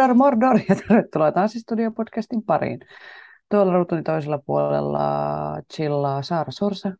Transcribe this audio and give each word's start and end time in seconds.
Mordor, 0.00 0.16
Mordor 0.16 0.60
ja 0.68 0.74
tervetuloa 0.74 1.32
Tanssistudio-podcastin 1.32 2.42
pariin. 2.46 2.80
Tuolla 3.50 3.72
ruutuni 3.72 4.02
toisella 4.02 4.38
puolella 4.46 5.62
chillaa 5.72 6.22
Saara 6.22 6.50
Sorsa. 6.50 6.92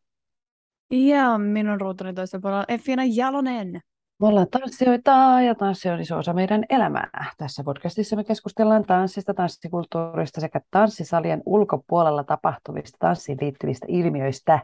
Ja 0.91 1.39
minun 1.39 1.81
ruutuni 1.81 2.15
toisella 2.15 2.41
puolella 2.43 2.65
Effina 2.69 3.03
Jalonen. 3.05 3.81
Me 4.21 4.27
ollaan 4.27 4.47
tanssijoita 4.51 5.11
ja 5.47 5.55
tanssi 5.55 5.89
on 5.89 6.01
iso 6.01 6.19
osa 6.19 6.33
meidän 6.33 6.65
elämää. 6.69 7.33
Tässä 7.39 7.65
podcastissa 7.65 8.17
me 8.17 8.25
keskustellaan 8.25 8.85
tanssista, 8.85 9.35
tanssikulttuurista 9.35 10.41
sekä 10.41 10.61
tanssisalien 10.71 11.43
ulkopuolella 11.47 12.25
tapahtuvista 12.25 12.97
tanssiin 12.99 13.39
liittyvistä 13.41 13.87
ilmiöistä. 13.89 14.61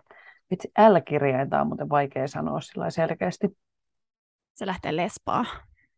Vitsi, 0.51 0.73
L-kirjainta 0.79 1.60
on 1.60 1.66
muuten 1.66 1.88
vaikea 1.88 2.29
sanoa 2.29 2.60
sillä 2.60 2.91
selkeästi. 2.91 3.57
Se 4.55 4.66
lähtee 4.66 4.96
lespaa. 4.96 5.45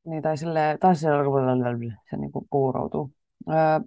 Niin, 0.08 0.22
tai 0.22 0.36
sille 0.36 0.76
tanssin 0.80 1.12
ulkopuolella 1.12 1.78
se 2.10 2.16
niin 2.16 2.32
kuin 2.32 2.46
puuroutuu. 2.50 3.12
Öö, 3.48 3.80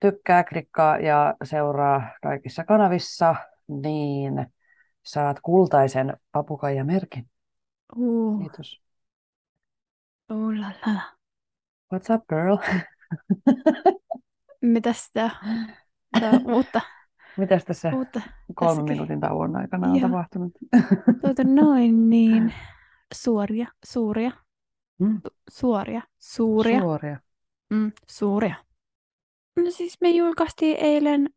tykkää, 0.00 0.44
klikkaa 0.44 0.98
ja 0.98 1.34
seuraa 1.44 2.02
kaikissa 2.22 2.64
kanavissa, 2.64 3.34
niin 3.68 4.46
saat 5.02 5.40
kultaisen 5.40 6.16
papukaijamerkin. 6.32 7.30
Uh, 7.96 8.40
Kiitos. 8.40 8.80
uh 10.30 10.50
la 10.50 10.72
la. 10.86 11.00
What's 11.94 12.14
up, 12.14 12.24
girl? 12.28 12.56
Mitäs 14.60 15.10
tää? 15.12 15.30
Tää 16.20 16.32
uutta, 16.48 16.80
Mitäs 17.36 17.64
tässä 17.64 17.92
uutta 17.94 18.20
kolmen 18.54 18.76
tässäkin. 18.76 18.92
minuutin 18.92 19.20
tauon 19.20 19.56
aikana 19.56 19.88
on 19.88 19.96
Joo. 19.96 20.08
tapahtunut? 20.08 20.52
Tuota 21.20 21.44
noin 21.44 22.10
niin. 22.10 22.54
Suoria, 23.14 23.66
suuria, 23.84 24.30
Mm, 24.98 25.20
suoria, 25.50 26.02
suuria, 26.18 26.80
Suoria. 26.80 27.20
mm, 27.70 27.92
suuria. 28.08 28.54
No 29.56 29.70
siis 29.70 30.00
me 30.00 30.10
julkaistiin 30.10 30.76
eilen 30.80 31.30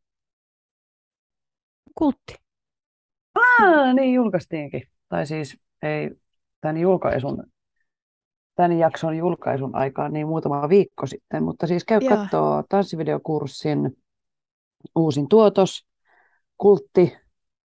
kultti. 1.96 2.36
Ah, 3.36 3.94
niin 3.94 4.14
julkaistiinkin. 4.14 4.82
Tai 5.10 5.26
siis 5.28 5.58
ei 5.82 6.10
tämän 6.62 6.78
julkaisun, 6.78 7.44
tämän 8.56 8.80
jakson 8.80 9.18
julkaisun 9.18 9.76
aikaan 9.76 10.14
niin 10.14 10.28
muutama 10.28 10.70
viikko 10.70 11.08
sitten, 11.08 11.44
mutta 11.44 11.68
siis 11.68 11.86
käy 11.86 12.00
Joo. 12.02 12.18
katsoo 12.18 12.64
tanssivideokurssin 12.70 13.98
uusin 14.96 15.28
tuotos, 15.30 15.88
kultti, 16.58 17.18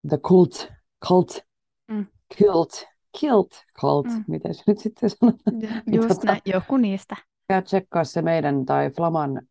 the 0.09 0.17
cult, 0.17 0.67
cult, 1.07 1.39
Mm. 1.87 2.05
kilt, 2.37 2.85
kilt, 3.19 3.63
cult, 3.81 4.07
Mm. 4.07 4.23
miten 4.27 4.53
se 4.55 4.63
nyt 4.67 4.79
sitten 4.79 5.09
sanotaan? 5.09 5.61
Ju- 5.87 6.01
Just 6.01 6.09
Tota- 6.09 6.25
näin, 6.25 6.41
joku 6.45 6.77
niistä. 6.77 7.15
Käy 7.47 7.61
tsekkaa 7.61 8.03
se 8.03 8.21
meidän 8.21 8.65
tai 8.65 8.89
Flaman 8.89 9.41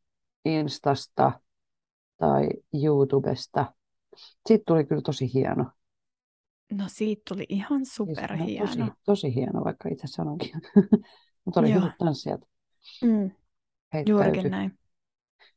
Instasta 0.44 1.32
tai 2.18 2.48
YouTubesta. 2.84 3.74
Siitä 4.46 4.62
tuli 4.66 4.84
kyllä 4.84 5.02
tosi 5.02 5.34
hieno. 5.34 5.64
No 6.72 6.84
siitä 6.88 7.22
tuli 7.28 7.46
ihan 7.48 7.86
superhieno. 7.86 8.66
Tosi, 8.66 8.80
tosi 9.04 9.34
hieno, 9.34 9.64
vaikka 9.64 9.88
itse 9.88 10.06
sanonkin. 10.06 10.50
Mutta 11.44 11.60
oli 11.60 11.70
Joo. 11.70 11.80
hyvät 11.80 11.94
tanssijat. 11.98 12.40
Mm, 13.04 13.30
juurikin 14.08 14.50
näin. 14.50 14.78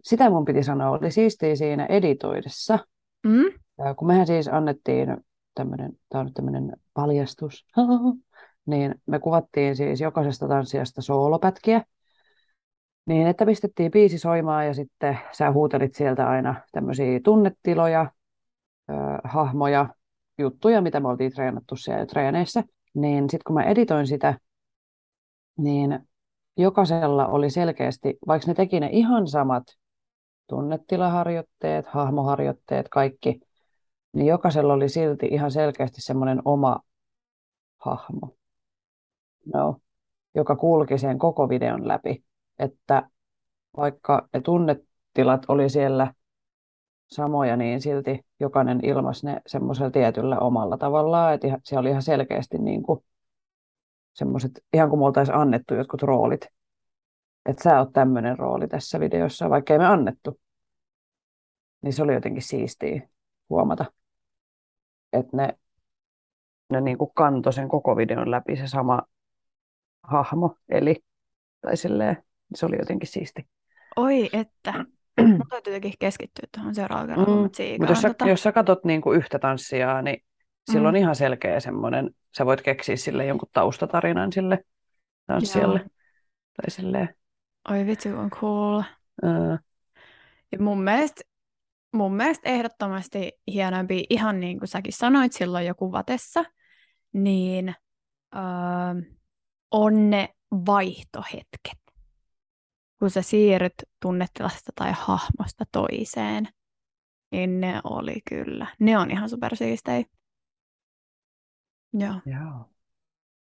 Sitä 0.03 0.29
mun 0.29 0.45
piti 0.45 0.63
sanoa, 0.63 0.89
oli 0.89 1.11
siistiä 1.11 1.55
siinä 1.55 1.85
editoidessa. 1.85 2.79
Mm? 3.27 3.45
Ja 3.77 3.95
kun 3.95 4.07
mehän 4.07 4.27
siis 4.27 4.47
annettiin 4.47 5.17
tämmöinen, 5.57 5.91
tämä 6.09 6.19
on 6.19 6.25
nyt 6.25 6.33
tämmöinen 6.33 6.73
paljastus, 6.93 7.65
niin 8.65 8.95
me 9.05 9.19
kuvattiin 9.19 9.75
siis 9.75 10.01
jokaisesta 10.01 10.47
tanssijasta 10.47 11.01
soolopätkiä. 11.01 11.83
Niin, 13.05 13.27
että 13.27 13.45
pistettiin 13.45 13.91
biisi 13.91 14.17
soimaan 14.17 14.67
ja 14.67 14.73
sitten 14.73 15.19
sä 15.31 15.51
huutelit 15.51 15.95
sieltä 15.95 16.29
aina 16.29 16.55
tämmöisiä 16.71 17.19
tunnetiloja, 17.23 18.11
ö, 18.89 18.93
hahmoja, 19.23 19.89
juttuja, 20.37 20.81
mitä 20.81 20.99
me 20.99 21.07
oltiin 21.07 21.31
treenattu 21.31 21.75
siellä 21.75 22.05
treeneissä. 22.05 22.63
Niin 22.93 23.23
sitten 23.23 23.43
kun 23.47 23.53
mä 23.53 23.63
editoin 23.63 24.07
sitä, 24.07 24.39
niin 25.57 25.99
jokaisella 26.57 27.27
oli 27.27 27.49
selkeästi, 27.49 28.17
vaikka 28.27 28.47
ne 28.47 28.53
teki 28.53 28.79
ne 28.79 28.89
ihan 28.91 29.27
samat 29.27 29.63
tunnetilaharjoitteet, 30.47 31.87
hahmoharjoitteet, 31.87 32.89
kaikki, 32.89 33.41
niin 34.17 34.27
jokaisella 34.27 34.73
oli 34.73 34.89
silti 34.89 35.27
ihan 35.31 35.51
selkeästi 35.51 36.01
semmoinen 36.01 36.41
oma 36.45 36.79
hahmo, 37.77 38.35
no, 39.53 39.81
joka 40.35 40.55
kulki 40.55 40.97
sen 40.97 41.19
koko 41.19 41.49
videon 41.49 41.87
läpi. 41.87 42.23
Että 42.59 43.09
vaikka 43.77 44.27
ne 44.33 44.41
tunnetilat 44.41 45.45
oli 45.47 45.69
siellä 45.69 46.13
samoja, 47.07 47.57
niin 47.57 47.81
silti 47.81 48.25
jokainen 48.39 48.85
ilmaisi 48.85 49.25
ne 49.25 49.41
semmoisella 49.47 49.91
tietyllä 49.91 50.39
omalla 50.39 50.77
tavallaan, 50.77 51.33
että 51.33 51.47
ihan- 51.47 51.61
siellä 51.63 51.81
oli 51.81 51.89
ihan 51.89 52.01
selkeästi 52.01 52.57
niin 52.57 52.83
kuin 52.83 53.03
semmoiset, 54.13 54.51
ihan 54.73 54.89
kuin 54.89 54.99
me 54.99 55.05
oltaisiin 55.05 55.37
annettu 55.37 55.73
jotkut 55.73 56.01
roolit. 56.01 56.47
Että 57.45 57.63
sä 57.63 57.79
oot 57.79 57.93
tämmöinen 57.93 58.39
rooli 58.39 58.67
tässä 58.67 58.99
videossa, 58.99 59.49
vaikka 59.49 59.73
ei 59.73 59.79
me 59.79 59.85
annettu. 59.85 60.39
Niin 61.81 61.93
se 61.93 62.03
oli 62.03 62.13
jotenkin 62.13 62.43
siistiä 62.43 63.09
huomata, 63.49 63.85
että 65.13 65.37
ne, 65.37 65.57
ne 66.69 66.81
niin 66.81 66.97
kuin 66.97 67.11
kantoi 67.15 67.53
sen 67.53 67.67
koko 67.69 67.97
videon 67.97 68.31
läpi 68.31 68.55
se 68.55 68.67
sama 68.67 69.01
hahmo, 70.03 70.55
eli 70.69 70.95
tai 71.61 71.77
silleen, 71.77 72.23
se 72.55 72.65
oli 72.65 72.75
jotenkin 72.79 73.09
siisti. 73.09 73.47
Oi, 73.95 74.29
että. 74.33 74.73
Mun 75.37 75.47
täytyy 75.49 75.73
jotenkin 75.73 75.93
keskittyä 75.99 76.47
tuohon 76.55 76.75
seuraavaan 76.75 77.07
kerran, 77.07 77.37
Mm, 77.37 77.43
Mutta 77.77 77.91
jos 77.91 78.01
sä, 78.01 78.09
tota. 78.09 78.25
jos 78.25 78.43
sä 78.43 78.51
katot 78.51 78.85
niin 78.85 79.01
kuin 79.01 79.17
yhtä 79.17 79.39
tanssijaa, 79.39 80.01
niin 80.01 80.23
sillä 80.71 80.87
on 80.87 80.93
Mm. 80.93 80.99
ihan 80.99 81.15
selkeä 81.15 81.59
semmoinen, 81.59 82.09
sä 82.37 82.45
voit 82.45 82.61
keksiä 82.61 82.95
sille 82.95 83.25
jonkun 83.25 83.49
taustatarinan 83.53 84.31
sille 84.33 84.63
tanssijalle. 85.27 85.79
Joo. 85.79 85.89
Tai 86.57 86.69
silleen, 86.71 87.15
Oi 87.69 87.85
vitsi, 87.85 88.09
on 88.11 88.29
cool. 88.29 88.81
ää, 89.23 89.59
Ja 90.51 90.59
mun 90.59 90.81
mielestä, 90.81 91.21
mun 91.93 92.15
mielestä 92.15 92.49
ehdottomasti 92.49 93.31
hienompi, 93.47 94.05
ihan 94.09 94.39
niin 94.39 94.59
kuin 94.59 94.67
säkin 94.67 94.93
sanoit 94.93 95.33
silloin 95.33 95.65
jo 95.65 95.75
kuvatessa, 95.75 96.45
niin 97.13 97.75
öö, 98.35 98.41
on 99.71 100.09
ne 100.09 100.29
vaihtohetket. 100.51 101.79
Kun 102.99 103.09
sä 103.09 103.21
siirryt 103.21 103.73
tunnetilasta 104.01 104.71
tai 104.75 104.91
hahmosta 104.95 105.63
toiseen, 105.71 106.47
niin 107.31 107.61
ne 107.61 107.81
oli 107.83 108.15
kyllä. 108.29 108.67
Ne 108.79 108.97
on 108.97 109.11
ihan 109.11 109.29
supersiistejä. 109.29 110.03
Joo. 111.93 112.21
joo. 112.25 112.69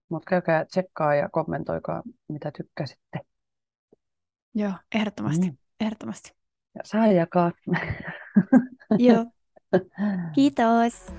Mutta 0.09 0.31
käykää 0.31 0.65
tsekkaa 0.65 1.15
ja 1.15 1.29
kommentoikaa, 1.29 2.03
mitä 2.29 2.51
tykkäsitte. 2.57 3.21
Joo, 4.55 4.73
ehdottomasti. 4.95 5.51
Mm. 5.51 5.57
Ehdottomasti. 5.81 6.31
Ja 6.75 6.81
saa 6.85 7.07
jakaa. 7.07 7.53
Joo. 8.99 9.27
Kiitos. 10.35 11.13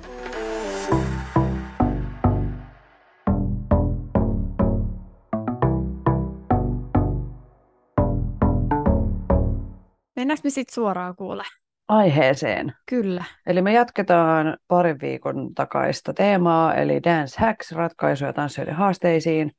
Mennäänkö 10.16 10.42
me 10.44 10.50
sitten 10.50 10.74
suoraan 10.74 11.16
kuule? 11.16 11.44
Aiheeseen. 11.88 12.74
Kyllä. 12.86 13.24
Eli 13.46 13.62
me 13.62 13.74
jatketaan 13.74 14.58
parin 14.68 15.02
viikon 15.02 15.54
takaista 15.56 16.14
teemaa, 16.14 16.76
eli 16.76 17.04
Dance 17.04 17.42
Hacks, 17.42 17.72
ratkaisuja 17.72 18.34
tanssijoiden 18.34 18.76
haasteisiin. 18.76 19.52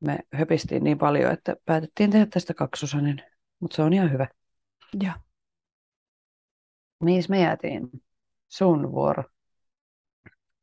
Me 0.00 0.18
höpistiin 0.32 0.84
niin 0.84 0.98
paljon, 0.98 1.32
että 1.32 1.56
päätettiin 1.64 2.10
tehdä 2.10 2.26
tästä 2.26 2.54
kaksosainen, 2.54 3.22
mutta 3.60 3.76
se 3.76 3.82
on 3.82 3.92
ihan 3.92 4.12
hyvä. 4.12 4.26
Joo. 5.02 5.14
Mihin 7.02 7.24
me 7.28 7.40
jäätiin? 7.40 7.88
Sun 8.48 8.92
vuoro 8.92 9.24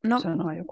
No 0.04 0.18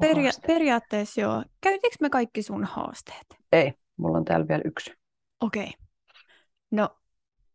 peria- 0.01 0.23
haaste. 0.23 0.47
periaatteessa 0.47 1.21
joo. 1.21 1.45
Käytiinkö 1.61 1.97
me 2.01 2.11
kaikki 2.11 2.43
sun 2.43 2.65
haasteet? 2.65 3.27
Ei, 3.53 3.73
mulla 3.97 4.19
on 4.19 4.25
täällä 4.25 4.49
vielä 4.49 4.63
yksi. 4.65 4.93
Okei. 5.41 5.73
No, 6.71 6.97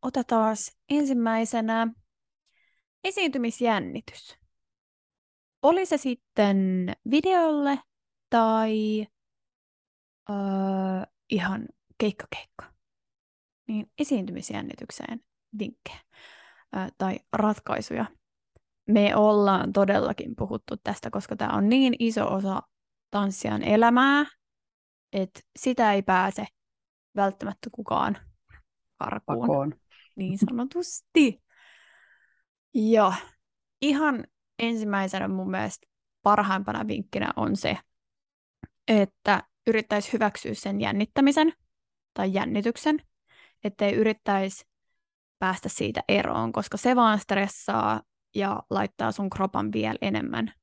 otetaan 0.01 0.55
ensimmäisenä 0.89 1.87
esiintymisjännitys. 3.03 4.37
Oli 5.61 5.85
se 5.85 5.97
sitten 5.97 6.87
videolle 7.11 7.79
tai 8.29 9.07
öö, 10.29 10.35
ihan 11.29 11.65
keikka-keikka. 11.97 12.73
Niin 13.67 13.91
esiintymisjännitykseen 13.99 15.19
vinkkejä 15.59 15.99
tai 16.97 17.19
ratkaisuja. 17.33 18.05
Me 18.87 19.15
ollaan 19.15 19.73
todellakin 19.73 20.35
puhuttu 20.35 20.77
tästä, 20.83 21.09
koska 21.09 21.35
tämä 21.35 21.57
on 21.57 21.69
niin 21.69 21.95
iso 21.99 22.33
osa 22.33 22.61
tanssijan 23.11 23.63
elämää, 23.63 24.25
että 25.13 25.39
sitä 25.59 25.93
ei 25.93 26.01
pääse 26.01 26.45
välttämättä 27.15 27.69
kukaan 27.71 28.17
karkuun. 28.97 29.39
Pakoon. 29.39 29.75
Niin 30.15 30.37
sanotusti. 30.37 31.43
Ja 32.73 33.13
ihan 33.81 34.23
ensimmäisenä 34.59 35.27
mun 35.27 35.51
mielestä 35.51 35.87
parhaimpana 36.23 36.87
vinkkinä 36.87 37.33
on 37.35 37.55
se, 37.55 37.77
että 38.87 39.43
yrittäisi 39.67 40.13
hyväksyä 40.13 40.53
sen 40.53 40.81
jännittämisen 40.81 41.53
tai 42.13 42.33
jännityksen, 42.33 42.99
ettei 43.63 43.93
yrittäisi 43.93 44.65
päästä 45.43 45.69
siitä 45.69 46.03
eroon, 46.07 46.51
koska 46.51 46.77
se 46.77 46.95
vaan 46.95 47.19
stressaa 47.19 48.01
ja 48.35 48.63
laittaa 48.69 49.11
sun 49.11 49.29
kropan 49.29 49.71
vielä 49.71 49.97
enemmän 50.01 50.53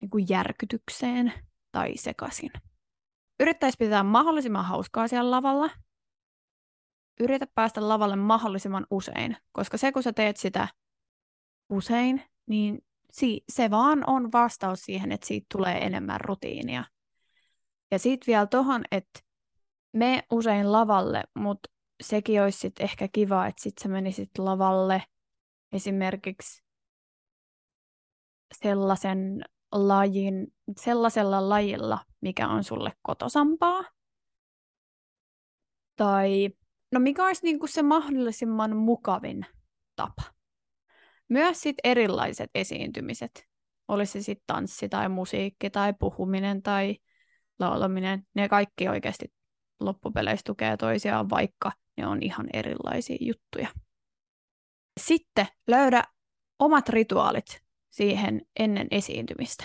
niin 0.00 0.10
kuin 0.10 0.26
järkytykseen 0.28 1.32
tai 1.72 1.96
sekaisin. 1.96 2.50
Yrittäisi 3.40 3.78
pitää 3.78 4.02
mahdollisimman 4.02 4.64
hauskaa 4.64 5.08
siellä 5.08 5.30
lavalla. 5.30 5.70
Yritä 7.20 7.46
päästä 7.54 7.88
lavalle 7.88 8.16
mahdollisimman 8.16 8.86
usein, 8.90 9.36
koska 9.52 9.76
se 9.76 9.92
kun 9.92 10.02
sä 10.02 10.12
teet 10.12 10.36
sitä 10.36 10.68
usein, 11.70 12.22
niin 12.46 12.84
se 13.52 13.70
vaan 13.70 14.04
on 14.06 14.32
vastaus 14.32 14.80
siihen, 14.80 15.12
että 15.12 15.26
siitä 15.26 15.46
tulee 15.52 15.86
enemmän 15.86 16.20
rutiinia. 16.20 16.84
Ja 17.90 17.98
sitten 17.98 18.26
vielä 18.26 18.46
tuohon, 18.46 18.84
että 18.90 19.20
me 19.92 20.22
usein 20.30 20.72
lavalle, 20.72 21.22
mutta 21.34 21.71
sekin 22.02 22.42
olisi 22.42 22.58
sit 22.58 22.80
ehkä 22.80 23.08
kiva, 23.12 23.46
että 23.46 23.62
sit 23.62 23.78
sä 23.78 23.88
menisit 23.88 24.30
lavalle 24.38 25.02
esimerkiksi 25.72 26.62
sellaisen 28.62 29.44
lajin, 29.72 30.46
sellaisella 30.80 31.48
lajilla, 31.48 31.98
mikä 32.20 32.48
on 32.48 32.64
sulle 32.64 32.92
kotosampaa. 33.02 33.84
Tai 35.96 36.50
no 36.92 37.00
mikä 37.00 37.26
olisi 37.26 37.44
niinku 37.44 37.66
se 37.66 37.82
mahdollisimman 37.82 38.76
mukavin 38.76 39.46
tapa. 39.96 40.22
Myös 41.28 41.60
sit 41.60 41.76
erilaiset 41.84 42.50
esiintymiset. 42.54 43.48
Olisi 43.88 44.12
se 44.12 44.22
sitten 44.22 44.44
tanssi 44.46 44.88
tai 44.88 45.08
musiikki 45.08 45.70
tai 45.70 45.94
puhuminen 45.98 46.62
tai 46.62 46.96
laulaminen. 47.58 48.26
Ne 48.34 48.48
kaikki 48.48 48.88
oikeasti 48.88 49.32
loppupeleissä 49.80 50.44
tukee 50.46 50.76
toisiaan, 50.76 51.30
vaikka 51.30 51.72
ne 52.02 52.08
on 52.08 52.22
ihan 52.22 52.46
erilaisia 52.52 53.16
juttuja. 53.20 53.68
Sitten 55.00 55.46
löydä 55.66 56.04
omat 56.58 56.88
rituaalit 56.88 57.62
siihen 57.90 58.42
ennen 58.58 58.86
esiintymistä. 58.90 59.64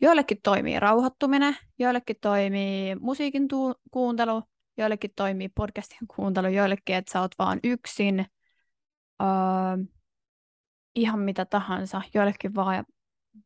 Joillekin 0.00 0.38
toimii 0.42 0.80
rauhoittuminen, 0.80 1.56
joillekin 1.78 2.16
toimii 2.20 2.94
musiikin 2.94 3.48
tu- 3.48 3.74
kuuntelu, 3.90 4.42
joillekin 4.76 5.10
toimii 5.16 5.48
podcastin 5.48 6.08
kuuntelu, 6.16 6.46
joillekin, 6.46 6.96
että 6.96 7.12
sä 7.12 7.20
oot 7.20 7.32
vaan 7.38 7.60
yksin, 7.64 8.26
öö, 9.22 9.28
ihan 10.94 11.20
mitä 11.20 11.44
tahansa, 11.44 12.02
joillekin 12.14 12.54
vaan 12.54 12.84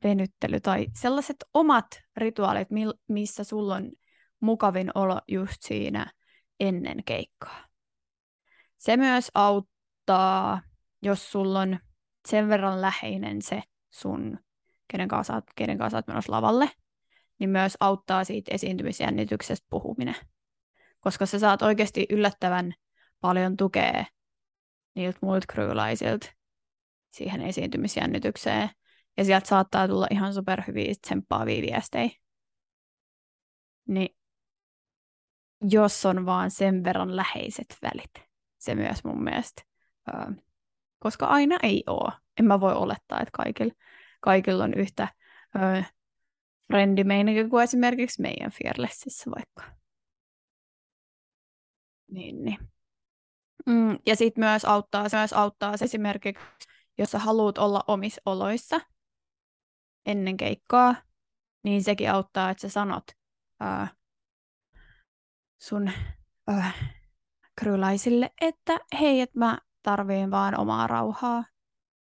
venyttely 0.05 0.61
tai 0.61 0.87
sellaiset 0.95 1.37
omat 1.55 1.87
rituaalit, 2.17 2.69
missä 3.09 3.45
sulla 3.45 3.75
on 3.75 3.93
mukavin 4.41 4.91
olo 4.95 5.21
just 5.29 5.63
siinä 5.63 6.13
ennen 6.61 7.05
keikkaa. 7.05 7.74
Se 8.85 8.97
myös 8.97 9.31
auttaa, 9.35 10.63
jos 11.03 11.33
sulla 11.33 11.61
on 11.61 11.79
sen 12.29 12.49
verran 12.49 12.81
läheinen 12.81 13.43
se 13.43 13.63
sun, 13.91 14.39
kenen 14.89 15.09
kanssa 15.09 15.35
oot, 15.35 15.45
kenen 15.57 15.79
kanssa 15.79 16.03
menossa 16.07 16.33
lavalle, 16.33 16.71
niin 17.39 17.51
myös 17.51 17.77
auttaa 17.81 18.25
siitä 18.25 18.55
esiintymisjännityksestä 18.55 19.67
puhuminen. 19.71 20.15
Koska 21.01 21.27
sä 21.27 21.39
saat 21.39 21.63
oikeasti 21.63 22.07
yllättävän 22.11 22.75
paljon 23.21 23.57
tukea 23.57 24.05
niiltä 24.95 25.19
muilta 25.23 25.47
kryyläisiltä 25.49 26.33
siihen 27.11 27.43
esiintymisjännitykseen. 27.43 28.71
Ja 29.17 29.25
sieltä 29.25 29.49
saattaa 29.49 29.89
tulla 29.89 30.07
ihan 30.11 30.35
superhyviä 30.35 30.95
tsemppaavia 31.03 31.63
viestejä. 31.63 32.11
Niin 33.89 34.17
jos 35.71 36.07
on 36.07 36.27
vaan 36.27 36.51
sen 36.51 36.85
verran 36.85 37.17
läheiset 37.17 37.79
välit, 37.83 38.24
se 38.65 38.75
myös 38.75 39.05
mun 39.05 39.25
mielestä. 39.25 39.63
Öö, 40.09 40.33
koska 40.99 41.27
aina 41.27 41.57
ei 41.63 41.85
ole. 41.87 42.13
En 42.39 42.45
mä 42.47 42.61
voi 42.61 42.75
olettaa, 42.75 43.21
että 43.21 43.31
kaikilla, 43.33 43.75
kaikilla 44.21 44.65
on 44.65 44.75
yhtä 44.75 45.09
friendimeininki 46.67 47.49
kuin 47.49 47.65
esimerkiksi 47.65 48.23
meidän 48.23 48.51
Fearlessissa 48.51 49.31
vaikka. 49.31 49.77
Niin, 52.11 52.45
niin. 52.45 52.59
Mm, 53.67 53.99
ja 54.07 54.17
sitten 54.17 54.45
myös 54.45 54.65
auttaa, 54.65 55.09
se 55.09 55.17
myös 55.17 55.33
auttaa 55.33 55.77
se 55.77 55.85
esimerkiksi, 55.85 56.45
jos 56.99 57.11
sä 57.11 57.19
haluat 57.19 57.59
olla 57.59 57.85
omissa 57.89 58.23
oloissa 58.27 58.81
ennen 60.07 60.37
keikkaa, 60.37 60.95
niin 61.63 61.85
sekin 61.85 62.11
auttaa, 62.11 62.51
että 62.51 62.61
sä 62.61 62.69
sanot 62.69 63.05
ää, 63.61 63.89
sun 65.59 65.91
ää, 66.47 66.73
krylaisille, 67.61 68.31
että 68.41 68.81
hei, 69.01 69.21
että 69.21 69.39
mä 69.39 69.59
tarviin 69.83 70.31
vaan 70.31 70.61
omaa 70.61 70.87
rauhaa. 70.87 71.45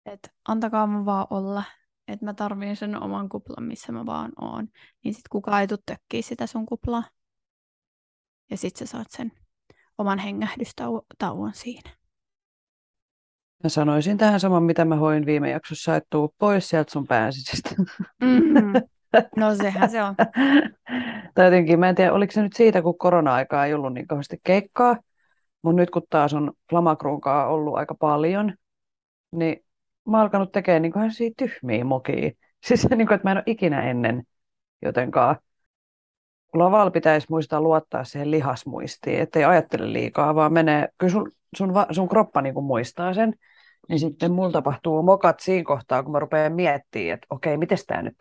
Että 0.05 0.29
antakaa 0.47 0.87
mun 0.87 1.05
vaan 1.05 1.27
olla. 1.29 1.63
Että 2.07 2.25
mä 2.25 2.33
tarviin 2.33 2.75
sen 2.75 3.03
oman 3.03 3.29
kuplan, 3.29 3.63
missä 3.63 3.91
mä 3.91 4.05
vaan 4.05 4.31
oon. 4.41 4.67
Niin 5.03 5.13
sit 5.13 5.27
kukaan 5.29 5.61
ei 5.61 5.67
tökkiä 5.67 6.21
sitä 6.21 6.47
sun 6.47 6.65
kuplaa. 6.65 7.03
Ja 8.49 8.57
sit 8.57 8.75
sä 8.75 8.85
saat 8.85 9.07
sen 9.09 9.31
oman 9.97 10.19
hengähdystauon 10.19 11.51
siinä. 11.53 11.91
Mä 13.63 13.69
sanoisin 13.69 14.17
tähän 14.17 14.39
saman, 14.39 14.63
mitä 14.63 14.85
mä 14.85 14.95
hoin 14.95 15.25
viime 15.25 15.49
jaksossa, 15.49 15.95
että 15.95 16.07
tuu 16.09 16.35
pois 16.37 16.69
sieltä 16.69 16.91
sun 16.91 17.07
pääsisestä. 17.07 17.69
Mm-hmm. 18.21 18.73
No 19.35 19.55
sehän 19.55 19.89
se 19.89 20.03
on. 20.03 20.15
tai 21.35 21.45
jotenkin, 21.45 21.79
mä 21.79 21.89
en 21.89 21.95
tiedä, 21.95 22.13
oliko 22.13 22.31
se 22.31 22.41
nyt 22.41 22.53
siitä, 22.53 22.81
kun 22.81 22.97
korona-aikaa 22.97 23.65
ei 23.65 23.73
ollut 23.73 23.93
niin 23.93 24.07
kauheasti 24.07 24.37
keikkaa, 24.43 24.97
mutta 25.61 25.81
nyt 25.81 25.89
kun 25.89 26.01
taas 26.09 26.33
on 26.33 26.51
Flamakruunkaa 26.69 27.47
ollut 27.47 27.75
aika 27.75 27.95
paljon, 27.95 28.53
niin 29.31 29.65
mä 30.07 30.17
oon 30.17 30.21
alkanut 30.23 30.51
tekemään 30.51 30.81
niin 30.81 31.11
siitä 31.11 31.45
tyhmiä 31.45 31.83
mokia. 31.83 32.31
Siis 32.65 32.89
niin 32.89 33.07
kuin, 33.07 33.15
että 33.15 33.27
mä 33.27 33.31
en 33.31 33.37
ole 33.37 33.43
ikinä 33.45 33.89
ennen 33.89 34.23
jotenkaan. 34.81 35.35
Lavalla 36.53 36.91
pitäisi 36.91 37.27
muistaa 37.29 37.61
luottaa 37.61 38.03
siihen 38.03 38.31
lihasmuistiin, 38.31 39.19
ettei 39.19 39.43
ajattele 39.43 39.93
liikaa, 39.93 40.35
vaan 40.35 40.53
menee, 40.53 40.89
kyllä 40.97 41.11
sun, 41.11 41.31
sun, 41.57 41.73
sun 41.91 42.09
kroppa 42.09 42.41
niin 42.41 42.53
kuin 42.53 42.65
muistaa 42.65 43.13
sen, 43.13 43.33
niin 43.89 43.99
sitten 43.99 44.31
mulla 44.31 44.51
tapahtuu 44.51 45.03
mokat 45.03 45.39
siinä 45.39 45.63
kohtaa, 45.63 46.03
kun 46.03 46.11
mä 46.11 46.19
rupean 46.19 46.53
miettimään, 46.53 47.13
että 47.13 47.27
okei, 47.29 47.57
miten 47.57 47.77
tämä 47.87 48.01
nyt, 48.01 48.15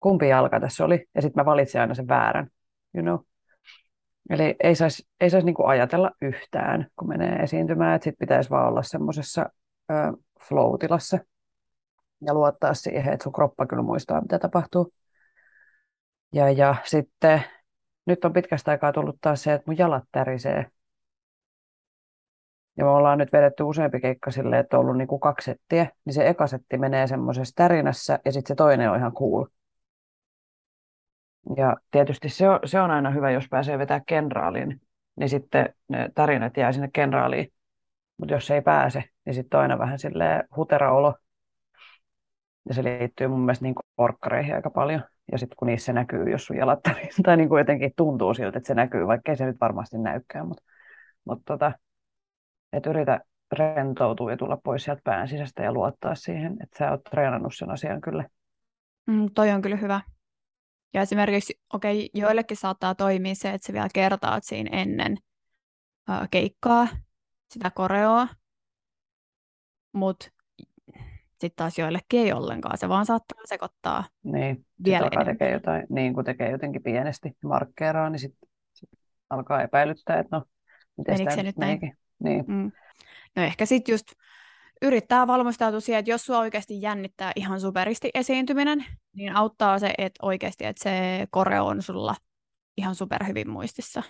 kumpi 0.00 0.28
jalka 0.28 0.60
tässä 0.60 0.84
oli, 0.84 1.06
ja 1.14 1.22
sitten 1.22 1.40
mä 1.40 1.44
valitsin 1.44 1.80
aina 1.80 1.94
sen 1.94 2.08
väärän, 2.08 2.50
you 2.94 3.02
know. 3.02 3.33
Eli 4.30 4.56
ei 4.62 4.74
saisi 4.74 5.06
ei 5.20 5.30
sais 5.30 5.44
niinku 5.44 5.64
ajatella 5.64 6.10
yhtään, 6.22 6.86
kun 6.96 7.08
menee 7.08 7.36
esiintymään, 7.36 7.94
että 7.94 8.04
sitten 8.04 8.26
pitäisi 8.26 8.50
vaan 8.50 8.68
olla 8.68 8.82
semmoisessa 8.82 9.50
flow-tilassa 10.48 11.18
ja 12.26 12.34
luottaa 12.34 12.74
siihen, 12.74 13.12
että 13.12 13.24
sun 13.24 13.32
kroppa 13.32 13.66
kyllä 13.66 13.82
muistaa, 13.82 14.20
mitä 14.20 14.38
tapahtuu. 14.38 14.92
Ja, 16.32 16.50
ja 16.50 16.74
sitten 16.84 17.42
nyt 18.06 18.24
on 18.24 18.32
pitkästä 18.32 18.70
aikaa 18.70 18.92
tullut 18.92 19.16
taas 19.20 19.42
se, 19.42 19.52
että 19.52 19.70
mun 19.70 19.78
jalat 19.78 20.04
tärisee. 20.12 20.66
Ja 22.76 22.84
me 22.84 22.90
ollaan 22.90 23.18
nyt 23.18 23.32
vedetty 23.32 23.62
useampi 23.62 24.00
keikka 24.00 24.30
silleen, 24.30 24.60
että 24.60 24.78
on 24.78 24.80
ollut 24.84 24.96
niinku 24.96 25.18
kaksi 25.18 25.44
settiä, 25.44 25.86
niin 26.04 26.14
se 26.14 26.28
eka 26.28 26.46
setti 26.46 26.78
menee 26.78 27.06
semmoisessa 27.06 27.54
tärinässä 27.54 28.18
ja 28.24 28.32
sitten 28.32 28.48
se 28.48 28.54
toinen 28.54 28.90
on 28.90 28.98
ihan 28.98 29.12
cool. 29.12 29.44
Ja 31.56 31.76
tietysti 31.90 32.28
se 32.28 32.48
on, 32.48 32.60
se 32.64 32.80
on 32.80 32.90
aina 32.90 33.10
hyvä, 33.10 33.30
jos 33.30 33.48
pääsee 33.48 33.78
vetää 33.78 34.00
kenraalin, 34.06 34.80
niin 35.16 35.28
sitten 35.28 35.74
ne 35.88 36.08
tarinat 36.14 36.56
jää 36.56 36.72
sinne 36.72 36.88
kenraaliin. 36.92 37.52
Mutta 38.16 38.34
jos 38.34 38.50
ei 38.50 38.62
pääse, 38.62 39.04
niin 39.24 39.34
sitten 39.34 39.58
on 39.58 39.62
aina 39.62 39.78
vähän 39.78 39.98
sille 39.98 40.44
huteraolo. 40.56 41.14
Ja 42.68 42.74
se 42.74 42.84
liittyy 42.84 43.28
mun 43.28 43.40
mielestä 43.40 43.64
niin 43.64 43.74
orkkareihin 43.96 44.54
aika 44.54 44.70
paljon. 44.70 45.04
Ja 45.32 45.38
sitten 45.38 45.56
kun 45.56 45.66
niissä 45.66 45.92
näkyy, 45.92 46.30
jos 46.30 46.44
sun 46.44 46.56
jalat 46.56 46.80
tai 47.24 47.36
niin 47.36 47.48
kuin 47.48 47.58
jotenkin 47.58 47.92
tuntuu 47.96 48.34
siltä, 48.34 48.58
että 48.58 48.66
se 48.66 48.74
näkyy, 48.74 49.06
vaikka 49.06 49.36
se 49.36 49.46
nyt 49.46 49.60
varmasti 49.60 49.98
näykään. 49.98 50.48
Mutta 50.48 50.62
mut 51.24 51.42
tota, 51.44 51.72
että 52.72 52.90
yritä 52.90 53.20
rentoutua 53.52 54.30
ja 54.30 54.36
tulla 54.36 54.58
pois 54.64 54.84
sieltä 54.84 55.00
pään 55.04 55.28
sisästä 55.28 55.62
ja 55.62 55.72
luottaa 55.72 56.14
siihen, 56.14 56.56
että 56.62 56.78
sä 56.78 56.90
oot 56.90 57.04
treenannut 57.04 57.52
sen 57.56 57.70
asian 57.70 58.00
kyllä. 58.00 58.24
Mm, 59.06 59.30
toi 59.34 59.50
on 59.50 59.62
kyllä 59.62 59.76
hyvä. 59.76 60.00
Ja 60.94 61.02
esimerkiksi, 61.02 61.60
okei, 61.72 62.06
okay, 62.06 62.20
joillekin 62.22 62.56
saattaa 62.56 62.94
toimia 62.94 63.34
se, 63.34 63.50
että 63.50 63.66
sä 63.66 63.72
vielä 63.72 63.88
kertaat 63.94 64.44
siinä 64.44 64.70
ennen 64.80 65.12
uh, 66.10 66.28
keikkaa 66.30 66.88
sitä 67.50 67.70
koreoa, 67.70 68.28
mutta 69.92 70.26
sitten 71.30 71.56
taas 71.56 71.78
joillekin 71.78 72.20
ei 72.20 72.32
ollenkaan, 72.32 72.78
se 72.78 72.88
vaan 72.88 73.06
saattaa 73.06 73.38
sekoittaa 73.44 74.04
niin, 74.22 74.66
vielä 74.84 75.06
enemmän. 75.06 75.26
Tekee 75.26 75.52
jotain, 75.52 75.86
niin 75.88 76.14
kun 76.14 76.24
tekee 76.24 76.50
jotenkin 76.50 76.82
pienesti 76.82 77.36
markkeeraa, 77.44 78.10
niin 78.10 78.20
sitten 78.20 78.48
sit 78.72 78.90
alkaa 79.30 79.62
epäilyttää, 79.62 80.18
että 80.18 80.36
no, 80.36 80.44
miten 80.96 81.32
se 81.34 81.42
nyt 81.42 81.56
näin? 81.56 81.96
Niin. 82.22 82.44
Mm. 82.48 82.72
No 83.36 83.42
ehkä 83.42 83.66
sitten 83.66 83.92
just 83.92 84.06
yrittää 84.82 85.26
valmistautua 85.26 85.80
siihen, 85.80 85.98
että 85.98 86.10
jos 86.10 86.26
sua 86.26 86.38
oikeasti 86.38 86.82
jännittää 86.82 87.32
ihan 87.36 87.60
superisti 87.60 88.10
esiintyminen, 88.14 88.86
niin 89.12 89.36
auttaa 89.36 89.78
se, 89.78 89.94
että 89.98 90.26
oikeasti 90.26 90.64
että 90.64 90.82
se 90.82 91.26
koreo 91.30 91.66
on 91.66 91.82
sulla 91.82 92.16
ihan 92.76 92.94
superhyvin 92.94 93.50
muistissa. 93.50 94.02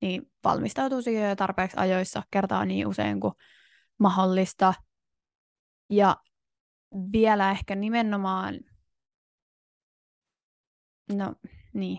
Niin 0.00 0.32
valmistautuu 0.44 1.02
siihen 1.02 1.36
tarpeeksi 1.36 1.76
ajoissa, 1.76 2.22
kertaa 2.30 2.64
niin 2.64 2.86
usein 2.86 3.20
kuin 3.20 3.34
mahdollista. 3.98 4.74
Ja 5.90 6.16
vielä 7.12 7.50
ehkä 7.50 7.74
nimenomaan, 7.74 8.60
no 11.12 11.34
niin, 11.74 11.98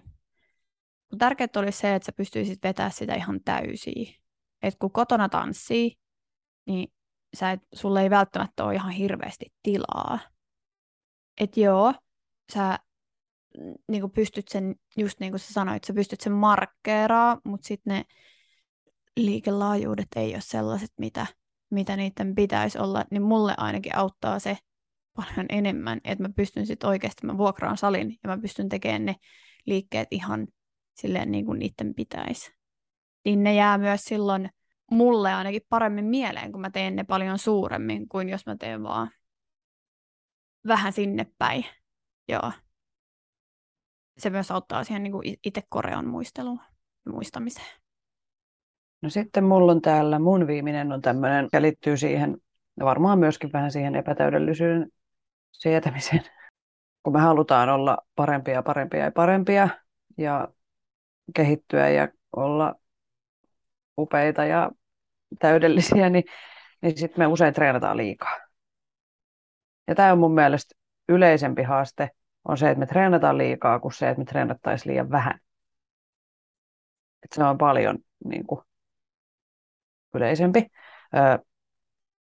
tärkeää 1.17 1.47
olisi 1.55 1.79
se, 1.79 1.95
että 1.95 2.05
sä 2.05 2.11
pystyisit 2.11 2.63
vetämään 2.63 2.91
sitä 2.91 3.15
ihan 3.15 3.39
täysiä. 3.45 4.13
Että 4.61 4.77
kun 4.79 4.91
kotona 4.91 5.29
tanssii, 5.29 5.95
niin 6.65 6.93
sä 7.33 7.51
et, 7.51 7.61
sulle 7.73 8.01
ei 8.01 8.09
välttämättä 8.09 8.63
ole 8.63 8.75
ihan 8.75 8.91
hirveästi 8.91 9.45
tilaa. 9.63 10.19
Että 11.41 11.59
joo, 11.59 11.93
sä 12.53 12.79
niin 13.87 14.11
pystyt 14.11 14.47
sen, 14.47 14.75
just 14.97 15.19
niin 15.19 15.31
kuin 15.31 15.39
sä 15.39 15.53
sanoit, 15.53 15.83
sä 15.83 15.93
pystyt 15.93 16.21
sen 16.21 16.33
markkeeraa, 16.33 17.37
mutta 17.43 17.67
sitten 17.67 17.93
ne 17.93 18.03
liikelaajuudet 19.17 20.07
ei 20.15 20.33
ole 20.33 20.41
sellaiset, 20.41 20.91
mitä, 20.99 21.25
mitä 21.69 21.95
niiden 21.95 22.35
pitäisi 22.35 22.79
olla, 22.79 23.05
niin 23.11 23.21
mulle 23.21 23.53
ainakin 23.57 23.97
auttaa 23.97 24.39
se 24.39 24.57
paljon 25.15 25.45
enemmän, 25.49 26.01
että 26.03 26.23
mä 26.23 26.29
pystyn 26.35 26.65
sitten 26.65 26.89
oikeasti, 26.89 27.25
mä 27.25 27.37
vuokraan 27.37 27.77
salin 27.77 28.17
ja 28.23 28.29
mä 28.29 28.37
pystyn 28.37 28.69
tekemään 28.69 29.05
ne 29.05 29.15
liikkeet 29.65 30.07
ihan 30.11 30.47
silleen 30.95 31.31
niin 31.31 31.45
kuin 31.45 31.59
niiden 31.59 31.93
pitäisi. 31.95 32.51
Niin 33.25 33.43
ne 33.43 33.55
jää 33.55 33.77
myös 33.77 34.01
silloin 34.03 34.49
mulle 34.93 35.33
ainakin 35.33 35.61
paremmin 35.69 36.05
mieleen, 36.05 36.51
kun 36.51 36.61
mä 36.61 36.69
teen 36.69 36.95
ne 36.95 37.03
paljon 37.03 37.37
suuremmin 37.37 38.09
kuin 38.09 38.29
jos 38.29 38.45
mä 38.45 38.55
teen 38.55 38.83
vaan 38.83 39.09
vähän 40.67 40.93
sinne 40.93 41.27
päin. 41.37 41.65
Joo. 42.27 42.51
Se 44.17 44.29
myös 44.29 44.51
auttaa 44.51 44.83
siihen 44.83 45.03
niin 45.03 45.11
kuin 45.11 45.37
itse 45.43 45.61
korean 45.69 46.07
muisteluun 46.07 46.59
ja 47.05 47.11
muistamiseen. 47.11 47.79
No 49.01 49.09
sitten 49.09 49.43
mulla 49.43 49.71
on 49.71 49.81
täällä, 49.81 50.19
mun 50.19 50.47
viimeinen 50.47 50.91
on 50.91 51.01
tämmöinen, 51.01 51.47
ja 51.53 51.61
liittyy 51.61 51.97
siihen, 51.97 52.37
varmaan 52.79 53.19
myöskin 53.19 53.53
vähän 53.53 53.71
siihen 53.71 53.95
epätäydellisyyden 53.95 54.91
sietämiseen. 55.51 56.23
Kun 57.03 57.13
me 57.13 57.19
halutaan 57.19 57.69
olla 57.69 57.97
parempia, 58.15 58.63
parempia 58.63 59.03
ja 59.03 59.11
parempia 59.11 59.69
ja 60.17 60.47
kehittyä 61.35 61.89
ja 61.89 62.07
olla 62.35 62.75
upeita 63.97 64.45
ja 64.45 64.71
täydellisiä, 65.39 66.09
niin, 66.09 66.23
niin 66.81 66.97
sitten 66.97 67.19
me 67.19 67.27
usein 67.27 67.53
treenataan 67.53 67.97
liikaa. 67.97 68.37
Ja 69.87 69.95
tämä 69.95 70.11
on 70.11 70.19
mun 70.19 70.33
mielestä 70.33 70.75
yleisempi 71.09 71.63
haaste, 71.63 72.09
on 72.47 72.57
se, 72.57 72.69
että 72.69 72.79
me 72.79 72.85
treenataan 72.85 73.37
liikaa, 73.37 73.79
kuin 73.79 73.93
se, 73.93 74.09
että 74.09 74.19
me 74.19 74.25
treenattaisiin 74.25 74.91
liian 74.91 75.09
vähän. 75.09 75.39
Et 77.23 77.31
se 77.31 77.43
on 77.43 77.57
paljon 77.57 77.97
niin 78.25 78.47
kuin, 78.47 78.61
yleisempi. 80.13 80.59
Uh, 80.59 81.45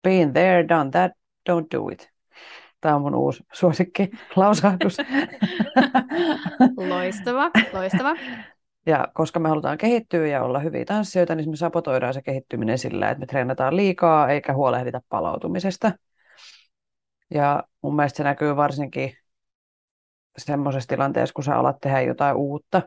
been 0.03 0.33
there, 0.33 0.67
done 0.67 0.91
that, 0.91 1.11
don't 1.49 1.67
do 1.71 1.89
it. 1.89 2.09
Tämä 2.81 2.95
on 2.95 3.01
mun 3.01 3.15
uusi 3.15 3.43
suosikki 3.53 4.09
lausahdus. 4.35 4.97
loistava, 6.89 7.51
loistava. 7.73 8.15
Ja 8.85 9.07
koska 9.13 9.39
me 9.39 9.49
halutaan 9.49 9.77
kehittyä 9.77 10.27
ja 10.27 10.43
olla 10.43 10.59
hyviä 10.59 10.85
tanssijoita, 10.85 11.35
niin 11.35 11.49
me 11.49 11.55
sapotoidaan 11.55 12.13
se 12.13 12.21
kehittyminen 12.21 12.77
sillä, 12.77 13.09
että 13.09 13.19
me 13.19 13.25
treenataan 13.25 13.75
liikaa 13.75 14.29
eikä 14.29 14.53
huolehdita 14.53 15.01
palautumisesta. 15.09 15.91
Ja 17.33 17.63
mun 17.81 17.95
mielestä 17.95 18.17
se 18.17 18.23
näkyy 18.23 18.55
varsinkin 18.55 19.13
semmoisessa 20.37 20.87
tilanteessa, 20.87 21.33
kun 21.33 21.43
sä 21.43 21.55
alat 21.55 21.79
tehdä 21.81 22.01
jotain 22.01 22.35
uutta. 22.35 22.81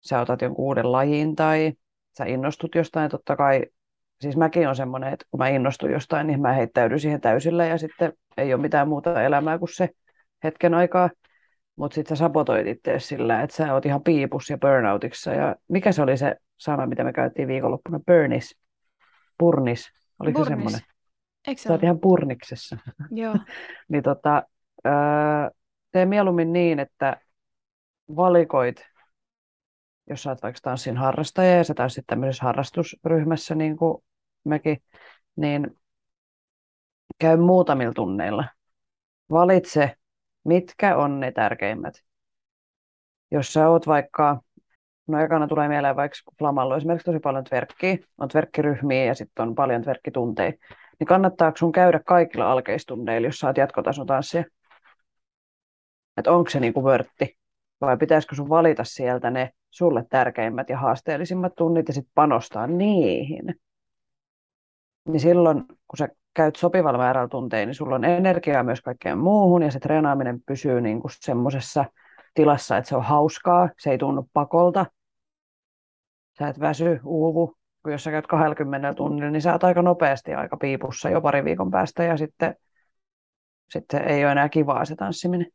Sä 0.00 0.20
otat 0.20 0.42
jonkun 0.42 0.64
uuden 0.64 0.92
lajin 0.92 1.36
tai 1.36 1.72
sä 2.18 2.24
innostut 2.24 2.74
jostain, 2.74 3.10
totta 3.10 3.36
kai 3.36 3.64
siis 4.20 4.36
mäkin 4.36 4.68
on 4.68 4.76
semmoinen, 4.76 5.12
että 5.12 5.26
kun 5.30 5.38
mä 5.38 5.48
innostun 5.48 5.90
jostain, 5.92 6.26
niin 6.26 6.40
mä 6.40 6.52
heittäydyn 6.52 7.00
siihen 7.00 7.20
täysillä 7.20 7.66
ja 7.66 7.78
sitten 7.78 8.12
ei 8.36 8.54
ole 8.54 8.62
mitään 8.62 8.88
muuta 8.88 9.22
elämää 9.22 9.58
kuin 9.58 9.74
se 9.74 9.88
hetken 10.44 10.74
aikaa. 10.74 11.10
Mutta 11.76 11.94
sitten 11.94 12.16
sä 12.16 12.20
sabotoit 12.24 12.66
itse 12.66 12.98
sillä, 12.98 13.42
että 13.42 13.56
sä 13.56 13.74
oot 13.74 13.86
ihan 13.86 14.02
piipus 14.02 14.50
ja 14.50 14.58
burnoutissa. 14.58 15.32
Ja 15.32 15.56
mikä 15.68 15.92
se 15.92 16.02
oli 16.02 16.16
se 16.16 16.36
sana, 16.56 16.86
mitä 16.86 17.04
me 17.04 17.12
käytiin 17.12 17.48
viikonloppuna? 17.48 18.00
Burnis. 18.06 18.56
Purnis. 19.38 19.90
Oliko 20.18 20.38
Burnis. 20.38 20.48
se 20.48 20.56
semmoinen? 20.56 20.80
Eikö 21.46 21.60
se 21.60 21.66
Sä 21.66 21.72
oot 21.72 21.82
ihan 21.82 22.00
purniksessa. 22.00 22.76
Joo. 23.10 23.34
niin 23.88 24.02
tota, 24.02 24.42
tee 25.92 26.06
mieluummin 26.06 26.52
niin, 26.52 26.78
että 26.78 27.20
valikoit, 28.16 28.86
jos 30.10 30.22
sä 30.22 30.30
oot 30.30 30.42
vaikka 30.42 30.60
tanssin 30.62 30.96
harrastaja 30.96 31.56
ja 31.56 31.64
sä 31.64 31.74
tanssit 31.74 32.04
tämmöisessä 32.06 32.44
harrastusryhmässä 32.44 33.54
niin 33.54 33.76
kuin 33.76 34.04
mekin, 34.44 34.82
niin 35.36 35.78
käy 37.18 37.36
muutamilla 37.36 37.92
tunneilla. 37.92 38.44
Valitse 39.30 39.96
mitkä 40.44 40.96
on 40.96 41.20
ne 41.20 41.32
tärkeimmät. 41.32 41.94
Jos 43.30 43.52
sä 43.52 43.68
oot 43.68 43.86
vaikka, 43.86 44.40
no 45.06 45.20
ekana 45.20 45.48
tulee 45.48 45.68
mieleen 45.68 45.96
vaikka 45.96 46.18
Flamallo 46.38 46.76
esimerkiksi 46.76 47.04
tosi 47.04 47.18
paljon 47.18 47.44
tverkkiä, 47.44 47.96
on 48.18 48.28
tverkkiryhmiä 48.28 49.04
ja 49.04 49.14
sitten 49.14 49.48
on 49.48 49.54
paljon 49.54 49.82
tverkkitunteja, 49.82 50.52
niin 50.98 51.06
kannattaako 51.06 51.56
sun 51.56 51.72
käydä 51.72 52.00
kaikilla 52.06 52.52
alkeistunneilla, 52.52 53.28
jos 53.28 53.38
sä 53.38 53.46
oot 53.46 53.56
jatkotason 53.56 54.06
tanssia? 54.06 54.44
Että 56.16 56.32
onko 56.32 56.50
se 56.50 56.60
niinku 56.60 56.84
vörtti? 56.84 57.38
Vai 57.80 57.96
pitäisikö 57.96 58.34
sun 58.34 58.48
valita 58.48 58.84
sieltä 58.84 59.30
ne 59.30 59.50
sulle 59.70 60.04
tärkeimmät 60.08 60.68
ja 60.68 60.78
haasteellisimmat 60.78 61.54
tunnit 61.54 61.88
ja 61.88 61.94
sitten 61.94 62.12
panostaa 62.14 62.66
niihin? 62.66 63.54
Niin 65.08 65.20
silloin, 65.20 65.64
kun 65.66 65.96
sä 65.98 66.08
käyt 66.34 66.56
sopivalla 66.56 66.98
määrällä 66.98 67.28
tunteja, 67.28 67.66
niin 67.66 67.74
sulla 67.74 67.94
on 67.94 68.04
energiaa 68.04 68.62
myös 68.62 68.80
kaikkeen 68.80 69.18
muuhun 69.18 69.62
ja 69.62 69.70
se 69.70 69.80
treenaaminen 69.80 70.40
pysyy 70.46 70.80
niin 70.80 71.00
kuin 71.00 71.12
semmoisessa 71.20 71.84
tilassa, 72.34 72.76
että 72.76 72.88
se 72.88 72.96
on 72.96 73.04
hauskaa, 73.04 73.68
se 73.78 73.90
ei 73.90 73.98
tunnu 73.98 74.30
pakolta. 74.32 74.86
Sä 76.38 76.48
et 76.48 76.60
väsy, 76.60 77.00
uuvu, 77.04 77.56
kun 77.82 77.92
jos 77.92 78.04
sä 78.04 78.10
käyt 78.10 78.26
20 78.26 78.94
tunnilla, 78.94 79.30
niin 79.30 79.42
sä 79.42 79.52
oot 79.52 79.64
aika 79.64 79.82
nopeasti 79.82 80.34
aika 80.34 80.56
piipussa 80.56 81.10
jo 81.10 81.20
pari 81.20 81.44
viikon 81.44 81.70
päästä 81.70 82.04
ja 82.04 82.16
sitten, 82.16 82.56
sitten 83.70 84.08
ei 84.08 84.24
ole 84.24 84.32
enää 84.32 84.48
kivaa 84.48 84.84
se 84.84 84.96
tanssiminen. 84.96 85.46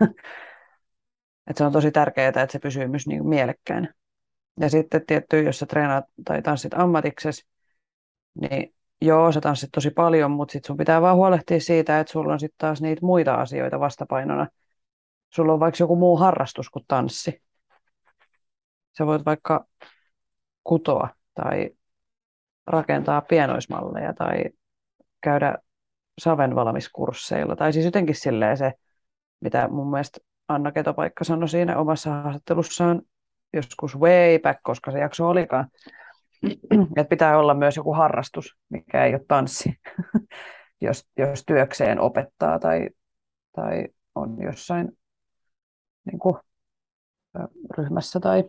Et 1.50 1.56
se 1.56 1.64
on 1.64 1.72
tosi 1.72 1.90
tärkeää, 1.90 2.28
että 2.28 2.46
se 2.50 2.58
pysyy 2.58 2.88
myös 2.88 3.06
niin 3.06 3.28
mielekkäänä. 3.28 3.94
Ja 4.60 4.70
sitten 4.70 5.06
tietty, 5.06 5.42
jos 5.42 5.58
sä 5.58 5.66
treenaat 5.66 6.04
tai 6.24 6.42
tanssit 6.42 6.74
ammatiksesi, 6.74 7.46
niin 8.40 8.74
joo, 9.02 9.32
sä 9.32 9.40
tanssit 9.40 9.70
tosi 9.72 9.90
paljon, 9.90 10.30
mutta 10.30 10.52
sit 10.52 10.64
sun 10.64 10.76
pitää 10.76 11.02
vaan 11.02 11.16
huolehtia 11.16 11.60
siitä, 11.60 12.00
että 12.00 12.12
sulla 12.12 12.32
on 12.32 12.40
sitten 12.40 12.58
taas 12.58 12.82
niitä 12.82 13.06
muita 13.06 13.34
asioita 13.34 13.80
vastapainona. 13.80 14.46
Sulla 15.34 15.52
on 15.52 15.60
vaikka 15.60 15.82
joku 15.82 15.96
muu 15.96 16.16
harrastus 16.16 16.70
kuin 16.70 16.84
tanssi. 16.88 17.42
Sä 18.98 19.06
voit 19.06 19.24
vaikka 19.24 19.66
kutoa 20.64 21.08
tai 21.34 21.70
rakentaa 22.66 23.20
pienoismalleja 23.20 24.14
tai 24.14 24.44
käydä 25.20 25.58
savenvalmiskursseilla. 26.18 27.56
Tai 27.56 27.72
siis 27.72 27.84
jotenkin 27.84 28.14
silleen 28.14 28.56
se, 28.56 28.72
mitä 29.40 29.68
mun 29.68 29.90
mielestä 29.90 30.20
Anna 30.48 30.72
Ketopaikka 30.72 31.24
sanoi 31.24 31.48
siinä 31.48 31.78
omassa 31.78 32.10
haastattelussaan 32.10 33.02
joskus 33.52 33.98
way 33.98 34.38
back, 34.38 34.60
koska 34.62 34.90
se 34.90 34.98
jakso 34.98 35.28
olikaan, 35.28 35.66
että 36.96 37.08
pitää 37.08 37.38
olla 37.38 37.54
myös 37.54 37.76
joku 37.76 37.92
harrastus, 37.92 38.56
mikä 38.68 39.04
ei 39.04 39.14
ole 39.14 39.24
tanssi, 39.28 39.74
jos, 40.80 41.08
jos 41.16 41.44
työkseen 41.46 42.00
opettaa 42.00 42.58
tai, 42.58 42.88
tai 43.56 43.88
on 44.14 44.42
jossain 44.42 44.98
niin 46.04 46.18
kuin, 46.18 46.34
ryhmässä 47.78 48.20
tai 48.20 48.44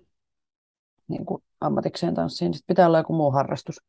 niin 1.07 1.25
kuin 1.25 1.43
ammatikseen 1.61 2.13
tanssiin, 2.13 2.51
niin 2.51 2.61
pitää 2.67 2.87
olla 2.87 2.97
joku 2.97 3.13
muu 3.13 3.31
harrastus, 3.31 3.81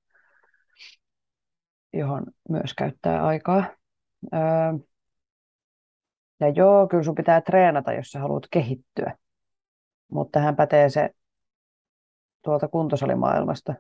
johon 1.93 2.25
myös 2.49 2.75
käyttää 2.75 3.27
aikaa. 3.27 3.65
ja 6.41 6.49
joo, 6.49 6.89
kyllä 6.89 7.03
sun 7.03 7.15
pitää 7.15 7.41
treenata, 7.41 7.93
jos 7.93 8.11
sä 8.11 8.19
haluat 8.19 8.47
kehittyä. 8.51 9.19
Mutta 10.13 10.39
tähän 10.39 10.57
pätee 10.57 10.89
se 10.91 11.11
tuolta 12.43 12.69
kuntosalimaailmasta, 12.69 13.75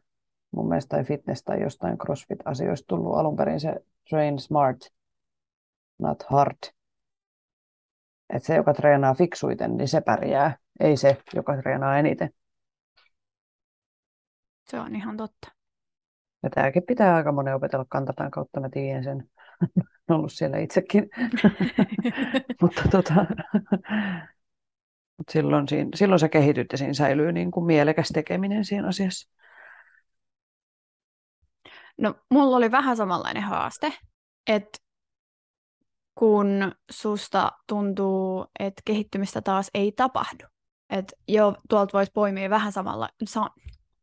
mun 0.54 0.68
mielestä 0.68 0.96
tai 0.96 1.04
fitness 1.04 1.42
tai 1.42 1.62
jostain 1.62 1.98
crossfit-asioista 1.98 2.86
tullut 2.88 3.16
alun 3.16 3.36
perin 3.36 3.60
se 3.60 3.74
train 4.10 4.38
smart, 4.38 4.78
not 5.98 6.22
hard. 6.22 6.56
Että 8.30 8.46
se, 8.46 8.54
joka 8.54 8.74
treenaa 8.74 9.14
fiksuiten, 9.14 9.76
niin 9.76 9.88
se 9.88 10.00
pärjää, 10.00 10.58
ei 10.80 10.96
se, 10.96 11.16
joka 11.34 11.56
treenaa 11.56 11.98
eniten. 11.98 12.30
Se 14.70 14.80
on 14.80 14.96
ihan 14.96 15.16
totta. 15.16 15.52
Ja 16.42 16.50
tämäkin 16.50 16.82
pitää 16.82 17.16
aika 17.16 17.32
monen 17.32 17.54
opetella 17.54 17.84
kantapään 17.88 18.30
kautta, 18.30 18.60
mä 18.60 18.68
tiedän 18.68 19.04
sen. 19.04 19.30
Olen 20.08 20.18
ollut 20.18 20.32
siellä 20.32 20.58
itsekin. 20.58 21.10
Mutta 22.62 22.82
tota, 22.90 23.14
Mut 25.18 25.28
silloin, 25.30 25.68
siinä, 25.68 25.90
silloin 25.94 26.18
sä 26.18 26.28
kehityt 26.28 26.66
ja 26.72 26.78
siinä 26.78 26.92
säilyy 26.92 27.32
niin 27.32 27.50
kuin 27.50 27.66
mielekäs 27.66 28.08
tekeminen 28.08 28.64
siinä 28.64 28.88
asiassa. 28.88 29.30
No, 31.98 32.14
mulla 32.30 32.56
oli 32.56 32.70
vähän 32.70 32.96
samanlainen 32.96 33.42
haaste, 33.42 33.92
että 34.46 34.78
kun 36.14 36.72
susta 36.90 37.52
tuntuu, 37.66 38.46
että 38.58 38.82
kehittymistä 38.84 39.42
taas 39.42 39.70
ei 39.74 39.92
tapahdu. 39.92 40.44
Että 40.90 41.16
joo, 41.28 41.56
tuolta 41.68 41.92
voisi 41.92 42.12
poimia 42.14 42.50
vähän 42.50 42.72
samalla, 42.72 43.08
sa, 43.24 43.50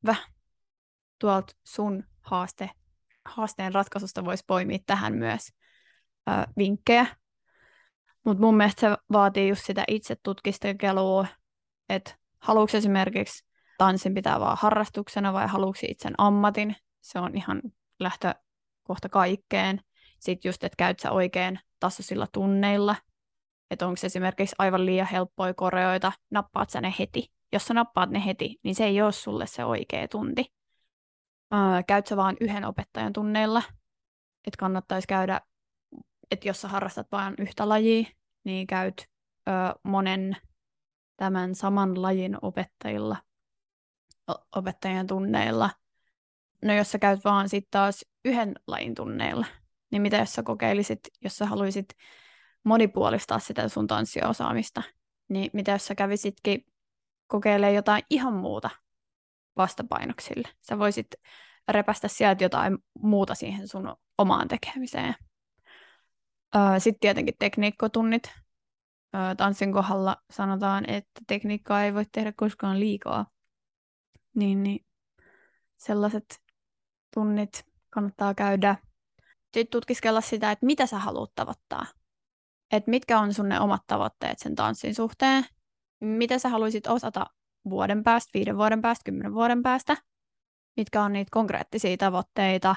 väh, 0.05 0.31
tuolta 1.19 1.53
sun 1.63 2.03
haaste, 2.21 2.69
haasteen 3.25 3.73
ratkaisusta 3.73 4.25
voisi 4.25 4.43
poimia 4.47 4.77
tähän 4.85 5.13
myös 5.13 5.47
ö, 6.29 6.31
vinkkejä. 6.57 7.05
Mutta 8.25 8.43
mun 8.43 8.57
mielestä 8.57 8.81
se 8.81 8.97
vaatii 9.11 9.49
just 9.49 9.65
sitä 9.65 9.83
itse 9.87 10.15
tutkiskelua, 10.23 11.27
että 11.89 12.15
haluatko 12.39 12.77
esimerkiksi 12.77 13.45
tanssin 13.77 14.13
pitää 14.13 14.39
vaan 14.39 14.57
harrastuksena 14.61 15.33
vai 15.33 15.47
haluatko 15.47 15.79
itsen 15.87 16.13
ammatin. 16.17 16.75
Se 17.01 17.19
on 17.19 17.37
ihan 17.37 17.61
lähtökohta 18.03 19.09
kaikkeen. 19.11 19.81
Sitten 20.19 20.49
just, 20.49 20.63
että 20.63 20.75
käyt 20.77 20.99
sä 20.99 21.11
oikein 21.11 21.59
tasoisilla 21.79 22.27
tunneilla, 22.27 22.95
että 23.71 23.87
onko 23.87 23.99
esimerkiksi 24.03 24.55
aivan 24.59 24.85
liian 24.85 25.07
helppoja 25.07 25.53
koreoita, 25.53 26.11
nappaat 26.31 26.69
sä 26.69 26.81
ne 26.81 26.93
heti. 26.99 27.31
Jos 27.53 27.65
sä 27.65 27.73
nappaat 27.73 28.09
ne 28.09 28.25
heti, 28.25 28.59
niin 28.63 28.75
se 28.75 28.85
ei 28.85 29.01
ole 29.01 29.11
sulle 29.11 29.47
se 29.47 29.65
oikea 29.65 30.07
tunti. 30.07 30.45
Ää, 31.51 31.83
käyt 31.83 32.07
sä 32.07 32.17
vaan 32.17 32.37
yhden 32.39 32.65
opettajan 32.65 33.13
tunneilla, 33.13 33.63
että 34.47 34.57
kannattaisi 34.59 35.07
käydä, 35.07 35.41
että 36.31 36.47
jos 36.47 36.61
sä 36.61 36.67
harrastat 36.67 37.07
vain 37.11 37.35
yhtä 37.39 37.69
lajia, 37.69 38.07
niin 38.43 38.67
käyt 38.67 39.05
ö, 39.47 39.51
monen 39.83 40.37
tämän 41.17 41.55
saman 41.55 42.01
lajin 42.01 42.37
opettajilla, 42.41 43.17
opettajien 44.55 45.07
tunneilla. 45.07 45.69
No 46.61 46.73
jos 46.73 46.91
sä 46.91 46.99
käyt 46.99 47.25
vaan 47.25 47.49
sitten 47.49 47.71
taas 47.71 48.05
yhden 48.25 48.55
lajin 48.67 48.95
tunneilla, 48.95 49.45
niin 49.91 50.01
mitä 50.01 50.17
jos 50.17 50.33
sä 50.33 50.43
kokeilisit, 50.43 50.99
jos 51.21 51.37
sä 51.37 51.45
haluaisit 51.45 51.85
monipuolistaa 52.63 53.39
sitä 53.39 53.69
sun 53.69 53.87
tanssiosaamista, 53.87 54.83
niin 55.29 55.49
mitä 55.53 55.71
jos 55.71 55.85
sä 55.85 55.95
kävisitkin 55.95 56.65
kokeilemaan 57.27 57.75
jotain 57.75 58.03
ihan 58.09 58.33
muuta 58.33 58.69
vastapainoksille. 59.57 60.47
Sä 60.61 60.79
voisit 60.79 61.07
repästä 61.67 62.07
sieltä 62.07 62.43
jotain 62.43 62.77
muuta 62.99 63.35
siihen 63.35 63.67
sun 63.67 63.95
omaan 64.17 64.47
tekemiseen. 64.47 65.15
Sitten 66.77 66.99
tietenkin 66.99 67.35
tekniikkotunnit. 67.39 68.31
Tanssin 69.37 69.73
kohdalla 69.73 70.17
sanotaan, 70.31 70.89
että 70.89 71.21
tekniikkaa 71.27 71.83
ei 71.83 71.93
voi 71.93 72.05
tehdä 72.11 72.33
koskaan 72.35 72.79
liikaa. 72.79 73.25
Niin, 74.35 74.63
niin 74.63 74.85
sellaiset 75.77 76.41
tunnit 77.13 77.65
kannattaa 77.89 78.33
käydä. 78.33 78.75
Sitten 79.43 79.67
tutkiskella 79.71 80.21
sitä, 80.21 80.51
että 80.51 80.65
mitä 80.65 80.85
sä 80.85 80.99
haluat 80.99 81.31
tavoittaa. 81.35 81.85
Että 82.71 82.89
mitkä 82.91 83.19
on 83.19 83.33
sun 83.33 83.49
ne 83.49 83.59
omat 83.59 83.81
tavoitteet 83.87 84.39
sen 84.39 84.55
tanssin 84.55 84.95
suhteen. 84.95 85.45
Mitä 85.99 86.39
sä 86.39 86.49
haluaisit 86.49 86.87
osata 86.87 87.25
vuoden 87.69 88.03
päästä, 88.03 88.29
viiden 88.33 88.57
vuoden 88.57 88.81
päästä, 88.81 89.03
kymmenen 89.05 89.33
vuoden 89.33 89.63
päästä. 89.63 89.97
Mitkä 90.77 91.03
on 91.03 91.13
niitä 91.13 91.29
konkreettisia 91.31 91.97
tavoitteita. 91.97 92.75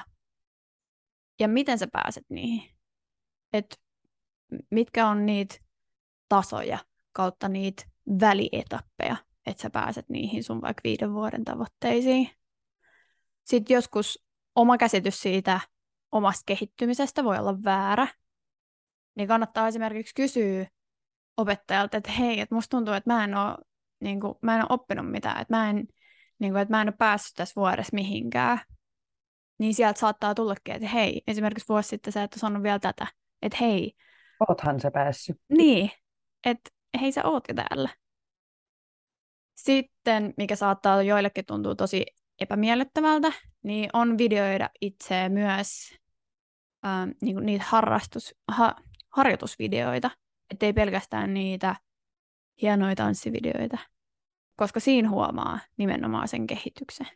Ja 1.39 1.47
miten 1.47 1.79
sä 1.79 1.87
pääset 1.91 2.25
niihin. 2.29 2.75
Että 3.53 3.75
mitkä 4.71 5.07
on 5.07 5.25
niitä 5.25 5.55
tasoja 6.29 6.77
kautta 7.11 7.49
niitä 7.49 7.83
välietappeja, 8.21 9.15
että 9.45 9.61
sä 9.61 9.69
pääset 9.69 10.09
niihin 10.09 10.43
sun 10.43 10.61
vaikka 10.61 10.81
viiden 10.83 11.13
vuoden 11.13 11.45
tavoitteisiin. 11.45 12.29
Sitten 13.43 13.75
joskus 13.75 14.24
oma 14.55 14.77
käsitys 14.77 15.21
siitä 15.21 15.59
omasta 16.11 16.43
kehittymisestä 16.45 17.23
voi 17.23 17.37
olla 17.37 17.63
väärä, 17.63 18.07
niin 19.15 19.27
kannattaa 19.27 19.67
esimerkiksi 19.67 20.15
kysyä 20.15 20.67
opettajalta, 21.37 21.97
että 21.97 22.11
hei, 22.11 22.39
että 22.39 22.55
musta 22.55 22.77
tuntuu, 22.77 22.93
että 22.93 23.13
mä 23.13 23.23
en 23.23 23.35
ole, 23.35 23.57
niin 23.99 24.19
kuin, 24.19 24.35
mä 24.41 24.55
en 24.55 24.61
ole 24.61 24.67
oppinut 24.69 25.11
mitään, 25.11 25.41
että 25.41 25.55
mä 25.55 25.69
en, 25.69 25.87
niin 26.39 26.53
kuin, 26.53 26.61
että 26.61 26.73
mä 26.73 26.81
en 26.81 26.87
ole 26.87 26.95
päässyt 26.97 27.35
tässä 27.35 27.53
vuodessa 27.55 27.93
mihinkään. 27.93 28.59
Niin 29.59 29.73
sieltä 29.73 29.99
saattaa 29.99 30.35
tullakin, 30.35 30.75
että 30.75 30.87
hei, 30.87 31.21
esimerkiksi 31.27 31.69
vuosi 31.69 31.89
sitten 31.89 32.13
sä 32.13 32.23
et 32.23 32.33
ole 32.33 32.39
sanonut 32.39 32.63
vielä 32.63 32.79
tätä, 32.79 33.07
että 33.41 33.57
hei. 33.61 33.93
Oothan 34.49 34.79
se 34.79 34.91
päässyt. 34.91 35.37
Niin, 35.49 35.91
että 36.45 36.69
hei 37.01 37.11
sä 37.11 37.23
oot 37.23 37.43
jo 37.47 37.53
täällä. 37.53 37.89
Sitten, 39.55 40.33
mikä 40.37 40.55
saattaa 40.55 41.01
joillekin 41.01 41.45
tuntua 41.45 41.75
tosi 41.75 42.05
epämiellyttävältä, 42.41 43.31
niin 43.65 43.89
on 43.93 44.17
videoida 44.17 44.69
itse 44.81 45.29
myös 45.29 45.93
ähm, 46.85 47.09
niin 47.21 47.45
niitä 47.45 47.65
harrastus, 47.67 48.35
ha, 48.47 48.75
harjoitusvideoita, 49.09 50.11
ettei 50.51 50.73
pelkästään 50.73 51.33
niitä 51.33 51.75
hienoja 52.61 52.95
tanssivideoita, 52.95 53.77
koska 54.55 54.79
siinä 54.79 55.09
huomaa 55.09 55.59
nimenomaan 55.77 56.27
sen 56.27 56.47
kehityksen. 56.47 57.07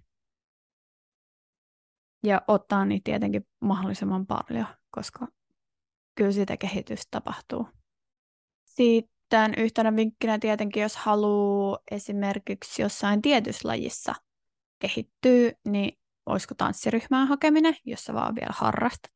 Ja 2.23 2.41
ottaa 2.47 2.85
niitä 2.85 3.03
tietenkin 3.03 3.47
mahdollisimman 3.61 4.25
paljon, 4.25 4.67
koska 4.91 5.27
kyllä 6.15 6.31
sitä 6.31 6.57
kehitystä 6.57 7.07
tapahtuu. 7.11 7.67
Sitten 8.65 9.53
yhtenä 9.57 9.95
vinkkinä 9.95 10.39
tietenkin, 10.39 10.81
jos 10.81 10.97
haluaa 10.97 11.79
esimerkiksi 11.91 12.81
jossain 12.81 13.21
tietyssä 13.21 13.67
lajissa 13.67 14.15
kehittyä, 14.79 15.51
niin 15.67 15.98
olisiko 16.29 16.55
tanssiryhmään 16.55 17.27
hakeminen, 17.27 17.75
jos 17.85 18.03
sä 18.03 18.13
vaan 18.13 18.35
vielä 18.35 18.53
harrastat. 18.53 19.11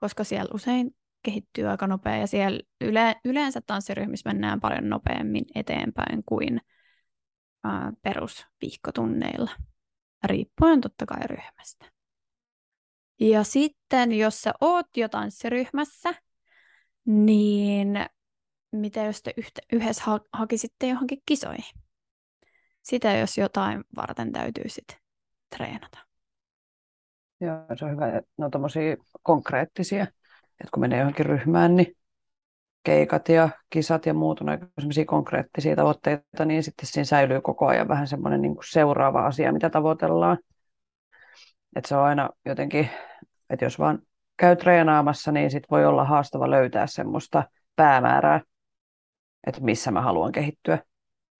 Koska 0.00 0.24
siellä 0.24 0.50
usein 0.54 0.96
kehittyy 1.22 1.66
aika 1.66 1.86
nopea 1.86 2.16
ja 2.16 2.26
siellä 2.26 2.60
yle, 2.80 3.16
yleensä 3.24 3.60
tanssiryhmissä 3.66 4.28
mennään 4.30 4.60
paljon 4.60 4.88
nopeammin 4.88 5.44
eteenpäin 5.54 6.22
kuin 6.26 6.60
ää, 7.64 7.92
perusviikkotunneilla, 8.02 9.50
riippuen 10.24 10.80
totta 10.80 11.06
kai 11.06 11.26
ryhmästä. 11.26 11.86
Ja 13.20 13.44
sitten, 13.44 14.12
jos 14.12 14.42
sä 14.42 14.52
oot 14.60 14.86
jo 14.96 15.08
tanssiryhmässä, 15.08 16.14
niin 17.06 17.88
mitä 18.72 19.04
jos 19.04 19.22
te 19.22 19.34
yhtä, 19.36 19.60
yhdessä 19.72 20.02
ha- 20.04 20.20
hakisitte 20.32 20.88
johonkin 20.88 21.22
kisoihin? 21.26 21.82
Sitä, 22.82 23.12
jos 23.12 23.38
jotain 23.38 23.84
varten 23.96 24.32
täytyy 24.32 24.68
sitten 24.68 25.07
treenata. 25.56 25.98
Joo, 27.40 27.56
se 27.76 27.84
on 27.84 27.90
hyvä. 27.90 28.22
No 28.38 28.50
tommosia 28.50 28.96
konkreettisia, 29.22 30.02
että 30.02 30.70
kun 30.74 30.80
menee 30.80 30.98
johonkin 30.98 31.26
ryhmään, 31.26 31.76
niin 31.76 31.96
keikat 32.82 33.28
ja 33.28 33.48
kisat 33.70 34.06
ja 34.06 34.14
muut 34.14 34.40
on 34.40 34.48
aika 34.48 34.66
konkreettisia 35.06 35.76
tavoitteita, 35.76 36.44
niin 36.44 36.62
sitten 36.62 36.86
siinä 36.86 37.04
säilyy 37.04 37.40
koko 37.40 37.66
ajan 37.66 37.88
vähän 37.88 38.06
semmoinen 38.06 38.42
niin 38.42 38.56
seuraava 38.70 39.26
asia, 39.26 39.52
mitä 39.52 39.70
tavoitellaan. 39.70 40.38
Että 41.76 41.88
se 41.88 41.96
on 41.96 42.04
aina 42.04 42.30
jotenkin, 42.44 42.90
että 43.50 43.64
jos 43.64 43.78
vaan 43.78 43.98
käy 44.36 44.56
treenaamassa, 44.56 45.32
niin 45.32 45.50
sit 45.50 45.64
voi 45.70 45.86
olla 45.86 46.04
haastava 46.04 46.50
löytää 46.50 46.86
semmoista 46.86 47.44
päämäärää, 47.76 48.40
että 49.46 49.60
missä 49.60 49.90
mä 49.90 50.00
haluan 50.02 50.32
kehittyä. 50.32 50.78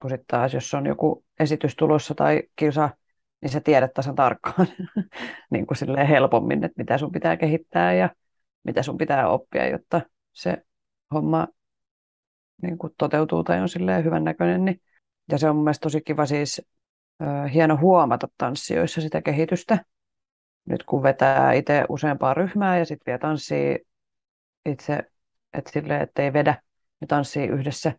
Kun 0.03 0.11
sitten 0.11 0.27
taas, 0.27 0.55
jos 0.55 0.75
on 0.75 0.87
joku 0.87 1.25
esitys 1.41 1.77
tulossa 1.77 2.15
tai 2.15 2.43
kisa, 2.57 2.91
niin 3.41 3.51
sä 3.51 3.61
tiedät 3.61 3.93
tasan 3.93 4.15
tarkkaan 4.15 4.67
niin 5.53 5.67
kuin 5.67 5.79
silleen 5.79 6.07
helpommin, 6.07 6.65
että 6.65 6.79
mitä 6.79 6.99
sun 6.99 7.13
pitää 7.13 7.37
kehittää 7.37 7.93
ja 7.93 8.11
mitä 8.65 8.83
sun 8.83 8.99
pitää 8.99 9.29
oppia, 9.29 9.69
jotta 9.69 10.01
se 10.33 10.65
homma 11.15 11.49
niin 12.63 12.79
kuin 12.79 12.95
toteutuu 12.99 13.45
tai 13.45 13.61
on 13.61 13.69
silleen 13.69 14.05
hyvän 14.05 14.25
näköinen. 14.25 14.65
Niin. 14.65 14.81
Ja 15.31 15.39
se 15.39 15.49
on 15.51 15.57
mun 15.57 15.65
mielestä 15.65 15.83
tosi 15.83 16.01
kiva 16.01 16.27
siis, 16.27 16.63
äh, 17.23 17.53
hieno 17.53 17.77
huomata 17.77 18.29
tanssijoissa 18.39 19.01
sitä 19.01 19.23
kehitystä, 19.23 19.85
nyt 20.65 20.83
kun 20.83 21.03
vetää 21.03 21.53
itse 21.53 21.85
useampaa 21.89 22.35
ryhmää 22.35 22.79
ja 22.79 22.85
sitten 22.85 23.07
vielä 23.07 23.19
tanssii 23.19 23.79
itse, 24.67 25.03
että 25.53 25.73
silleen, 25.73 26.03
että 26.03 26.23
ei 26.23 26.33
vedä 26.33 26.63
ja 27.01 27.07
tanssii 27.07 27.47
yhdessä, 27.47 27.93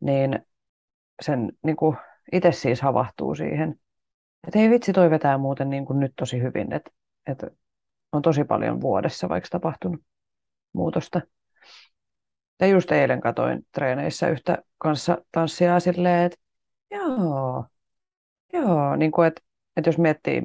niin 0.00 0.38
sen 1.22 1.52
niin 1.62 1.76
kuin 1.76 1.96
itse 2.32 2.52
siis 2.52 2.82
havahtuu 2.82 3.34
siihen, 3.34 3.80
että 4.46 4.58
ei 4.58 4.70
vitsi, 4.70 4.92
toi 4.92 5.10
vetää 5.10 5.38
muuten 5.38 5.70
niin 5.70 5.84
kuin 5.84 6.00
nyt 6.00 6.12
tosi 6.16 6.42
hyvin, 6.42 6.72
että, 6.72 6.90
että 7.26 7.50
on 8.12 8.22
tosi 8.22 8.44
paljon 8.44 8.80
vuodessa 8.80 9.28
vaikka 9.28 9.48
tapahtunut 9.50 10.00
muutosta. 10.72 11.20
Ja 12.60 12.66
just 12.66 12.92
eilen 12.92 13.20
katoin 13.20 13.66
treeneissä 13.72 14.28
yhtä 14.28 14.58
kanssa 14.78 15.18
tanssia 15.32 15.80
silleen, 15.80 16.24
että 16.24 16.36
joo, 16.90 17.64
joo, 18.52 18.96
niin 18.96 19.12
kuin, 19.12 19.28
että, 19.28 19.42
että 19.76 19.88
jos 19.88 19.98
miettii 19.98 20.42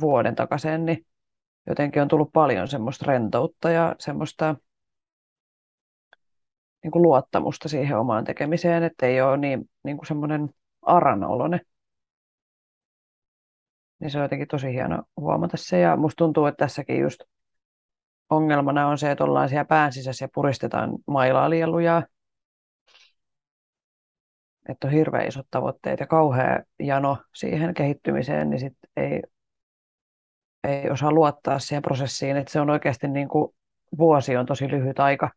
vuoden 0.00 0.34
takaisin, 0.34 0.86
niin 0.86 1.06
jotenkin 1.66 2.02
on 2.02 2.08
tullut 2.08 2.32
paljon 2.32 2.68
semmoista 2.68 3.04
rentoutta 3.08 3.70
ja 3.70 3.96
semmoista 3.98 4.56
niin 6.82 6.90
kuin 6.90 7.02
luottamusta 7.02 7.68
siihen 7.68 7.98
omaan 7.98 8.24
tekemiseen, 8.24 8.82
että 8.82 9.06
ei 9.06 9.20
ole 9.20 9.36
niin, 9.36 9.70
niin 9.84 9.96
kuin 9.96 10.06
semmoinen 10.06 10.50
aranolone. 10.82 11.60
Niin 14.00 14.10
se 14.10 14.18
on 14.18 14.24
jotenkin 14.24 14.48
tosi 14.48 14.72
hieno 14.72 15.02
huomata 15.20 15.56
se. 15.56 15.80
Ja 15.80 15.96
musta 15.96 16.16
tuntuu, 16.16 16.46
että 16.46 16.64
tässäkin 16.64 17.00
just 17.00 17.20
ongelmana 18.30 18.88
on 18.88 18.98
se, 18.98 19.10
että 19.10 19.24
ollaan 19.24 19.48
siellä 19.48 19.64
pään 19.64 19.92
sisässä 19.92 20.24
ja 20.24 20.28
puristetaan 20.34 20.90
mailaa 21.06 21.50
liian 21.50 21.72
lujaa. 21.72 22.02
Että 24.68 24.86
on 24.86 24.92
hirveän 24.92 25.28
isot 25.28 25.46
tavoitteet 25.50 26.00
ja 26.00 26.06
kauhea 26.06 26.62
jano 26.78 27.18
siihen 27.34 27.74
kehittymiseen, 27.74 28.50
niin 28.50 28.60
sit 28.60 28.76
ei, 28.96 29.22
ei 30.64 30.90
osaa 30.90 31.12
luottaa 31.12 31.58
siihen 31.58 31.82
prosessiin. 31.82 32.36
Että 32.36 32.52
se 32.52 32.60
on 32.60 32.70
oikeasti 32.70 33.08
niin 33.08 33.28
kuin 33.28 33.54
vuosi 33.98 34.36
on 34.36 34.46
tosi 34.46 34.70
lyhyt 34.70 35.00
aika 35.00 35.30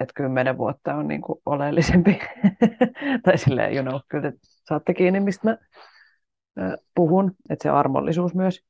että 0.00 0.12
kymmenen 0.14 0.58
vuotta 0.58 0.94
on 0.94 1.08
niin 1.08 1.22
kuin 1.22 1.38
oleellisempi. 1.46 2.18
tai 3.24 3.38
silleen, 3.38 3.74
you 3.74 3.82
know, 3.82 4.00
kyllä 4.08 4.32
te 4.32 4.38
saatte 4.42 4.94
kiinni, 4.94 5.20
mistä 5.20 5.48
mä 5.48 5.58
puhun, 6.94 7.36
että 7.50 7.62
se 7.62 7.68
armollisuus 7.68 8.34
myös. 8.34 8.60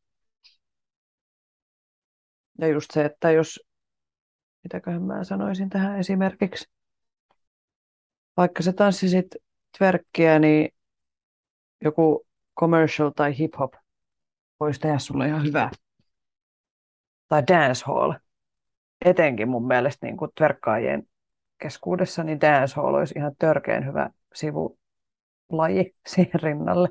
Ja 2.58 2.68
just 2.68 2.90
se, 2.90 3.04
että 3.04 3.30
jos, 3.30 3.60
mitäköhän 4.64 5.02
mä 5.02 5.24
sanoisin 5.24 5.70
tähän 5.70 5.98
esimerkiksi, 5.98 6.68
vaikka 8.36 8.62
se 8.62 8.72
tanssisit 8.72 9.26
tverkkiä, 9.78 10.38
niin 10.38 10.68
joku 11.84 12.26
commercial 12.60 13.10
tai 13.10 13.32
hip-hop 13.38 13.72
voisi 14.60 14.80
tehdä 14.80 14.98
sulle 14.98 15.26
ihan 15.26 15.44
hyvää. 15.44 15.70
Tai 17.28 17.42
dancehall. 17.48 18.12
Etenkin 19.04 19.48
mun 19.48 19.66
mielestä 19.66 20.06
niin 20.06 20.16
kuin 20.16 20.30
tverkkaajien 20.34 21.08
keskuudessa, 21.58 22.24
niin 22.24 22.40
dancehall 22.40 22.94
olisi 22.94 23.14
ihan 23.18 23.36
törkeän 23.38 23.86
hyvä 23.86 24.10
sivulaji 24.34 25.94
siihen 26.06 26.40
rinnalle. 26.42 26.88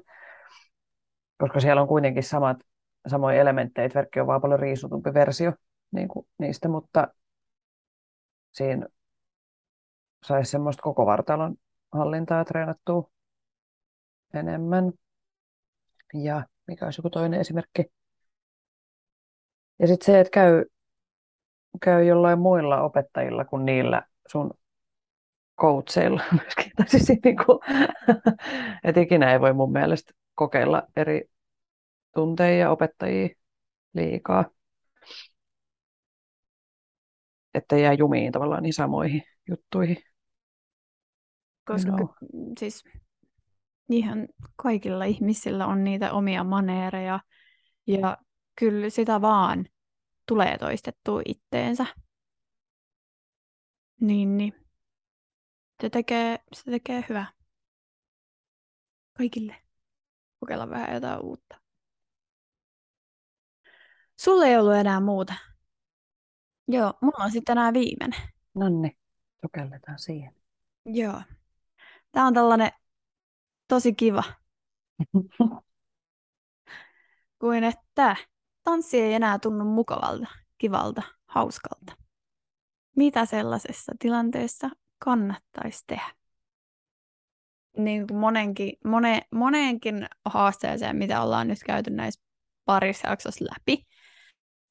Koska 1.37 1.59
siellä 1.59 1.81
on 1.81 1.87
kuitenkin 1.87 2.23
samat, 2.23 2.57
samoja 3.07 3.41
elementtejä. 3.41 3.89
Verkki 3.95 4.19
on 4.19 4.27
vaan 4.27 4.41
paljon 4.41 4.59
riisutumpi 4.59 5.13
versio 5.13 5.53
niin 5.91 6.07
kuin 6.07 6.27
niistä, 6.39 6.67
mutta 6.67 7.07
siinä 8.51 8.87
saisi 10.25 10.51
semmoista 10.51 10.83
koko 10.83 11.05
vartalon 11.05 11.55
hallintaa 11.91 12.45
treenattua 12.45 13.09
enemmän. 14.33 14.91
Ja 16.13 16.43
mikä 16.67 16.85
olisi 16.85 16.99
joku 16.99 17.09
toinen 17.09 17.39
esimerkki? 17.39 17.83
Ja 19.79 19.87
sitten 19.87 20.05
se, 20.05 20.19
että 20.19 20.31
käy, 20.31 20.65
käy 21.81 22.03
jollain 22.03 22.39
muilla 22.39 22.81
opettajilla 22.81 23.45
kuin 23.45 23.65
niillä 23.65 24.03
sun 24.27 24.53
coacheilla 25.61 26.23
myöskin. 26.41 26.71
Tai 26.75 26.87
siis 26.87 27.19
niin 27.23 27.37
kuin, 27.45 27.59
että 28.83 29.01
ikinä 29.01 29.33
ei 29.33 29.41
voi 29.41 29.53
mun 29.53 29.71
mielestä 29.71 30.13
kokeilla 30.35 30.83
eri 30.95 31.21
tunteja 32.15 32.57
ja 32.57 32.71
opettajia 32.71 33.29
liikaa. 33.93 34.45
Että 37.53 37.77
jää 37.77 37.93
jumiin 37.93 38.31
tavallaan 38.31 38.63
niin 38.63 38.73
samoihin 38.73 39.23
juttuihin. 39.49 39.97
Koska 41.65 41.91
no. 41.91 42.15
siis 42.59 42.83
ihan 43.89 44.27
kaikilla 44.55 45.05
ihmisillä 45.05 45.67
on 45.67 45.83
niitä 45.83 46.13
omia 46.13 46.43
maneereja 46.43 47.19
ja 47.87 48.17
kyllä 48.59 48.89
sitä 48.89 49.21
vaan 49.21 49.65
tulee 50.27 50.57
toistettua 50.57 51.21
itteensä. 51.25 51.85
Niin, 54.01 54.37
niin. 54.37 54.53
Se 55.81 55.89
tekee, 55.89 56.39
se 56.53 56.71
tekee 56.71 57.05
hyvää. 57.09 57.31
Kaikille. 59.13 59.64
Kokeilla 60.45 60.69
vähän 60.69 60.93
jotain 60.93 61.21
uutta. 61.21 61.61
Sulle 64.19 64.47
ei 64.47 64.57
ollut 64.57 64.73
enää 64.73 64.99
muuta. 64.99 65.33
Joo, 66.67 66.93
mulla 67.01 67.23
on 67.23 67.31
sitten 67.31 67.57
enää 67.57 67.73
viimeinen. 67.73 68.21
No 68.55 68.69
niin, 68.69 68.97
sukelletaan 69.41 69.99
siihen. 69.99 70.35
Joo. 70.85 71.21
Tää 72.11 72.25
on 72.25 72.33
tällainen 72.33 72.71
tosi 73.67 73.93
kiva. 73.93 74.23
Kuin 77.39 77.63
että 77.63 78.15
tanssi 78.63 79.01
ei 79.01 79.13
enää 79.13 79.39
tunnu 79.39 79.65
mukavalta, 79.65 80.27
kivalta, 80.57 81.01
hauskalta 81.25 82.05
mitä 82.95 83.25
sellaisessa 83.25 83.91
tilanteessa 83.99 84.69
kannattaisi 84.99 85.83
tehdä. 85.87 86.15
Niin 87.77 88.07
kuin 88.07 88.17
monenkin, 88.17 88.73
mone, 88.85 89.21
moneenkin 89.31 90.07
haasteeseen, 90.25 90.95
mitä 90.95 91.21
ollaan 91.21 91.47
nyt 91.47 91.59
käyty 91.65 91.89
näissä 91.89 92.21
parissa 92.65 93.07
jaksossa 93.07 93.45
läpi, 93.45 93.85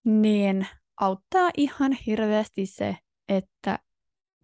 niin 0.05 0.67
auttaa 1.01 1.51
ihan 1.57 1.93
hirveästi 1.93 2.67
se, 2.67 2.97
että 3.29 3.79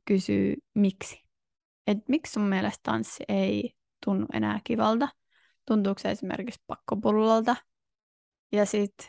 kysyy 0.05 0.55
miksi. 0.75 1.25
Et 1.87 1.99
miksi 2.09 2.33
sun 2.33 2.43
mielestä 2.43 2.81
tanssi 2.83 3.25
ei 3.29 3.73
tunnu 4.05 4.27
enää 4.33 4.61
kivalta? 4.65 5.09
Tuntuuko 5.67 5.99
se 5.99 6.11
esimerkiksi 6.11 6.61
pakkopullolta? 6.67 7.57
Ja 8.53 8.67
sitten 8.67 9.07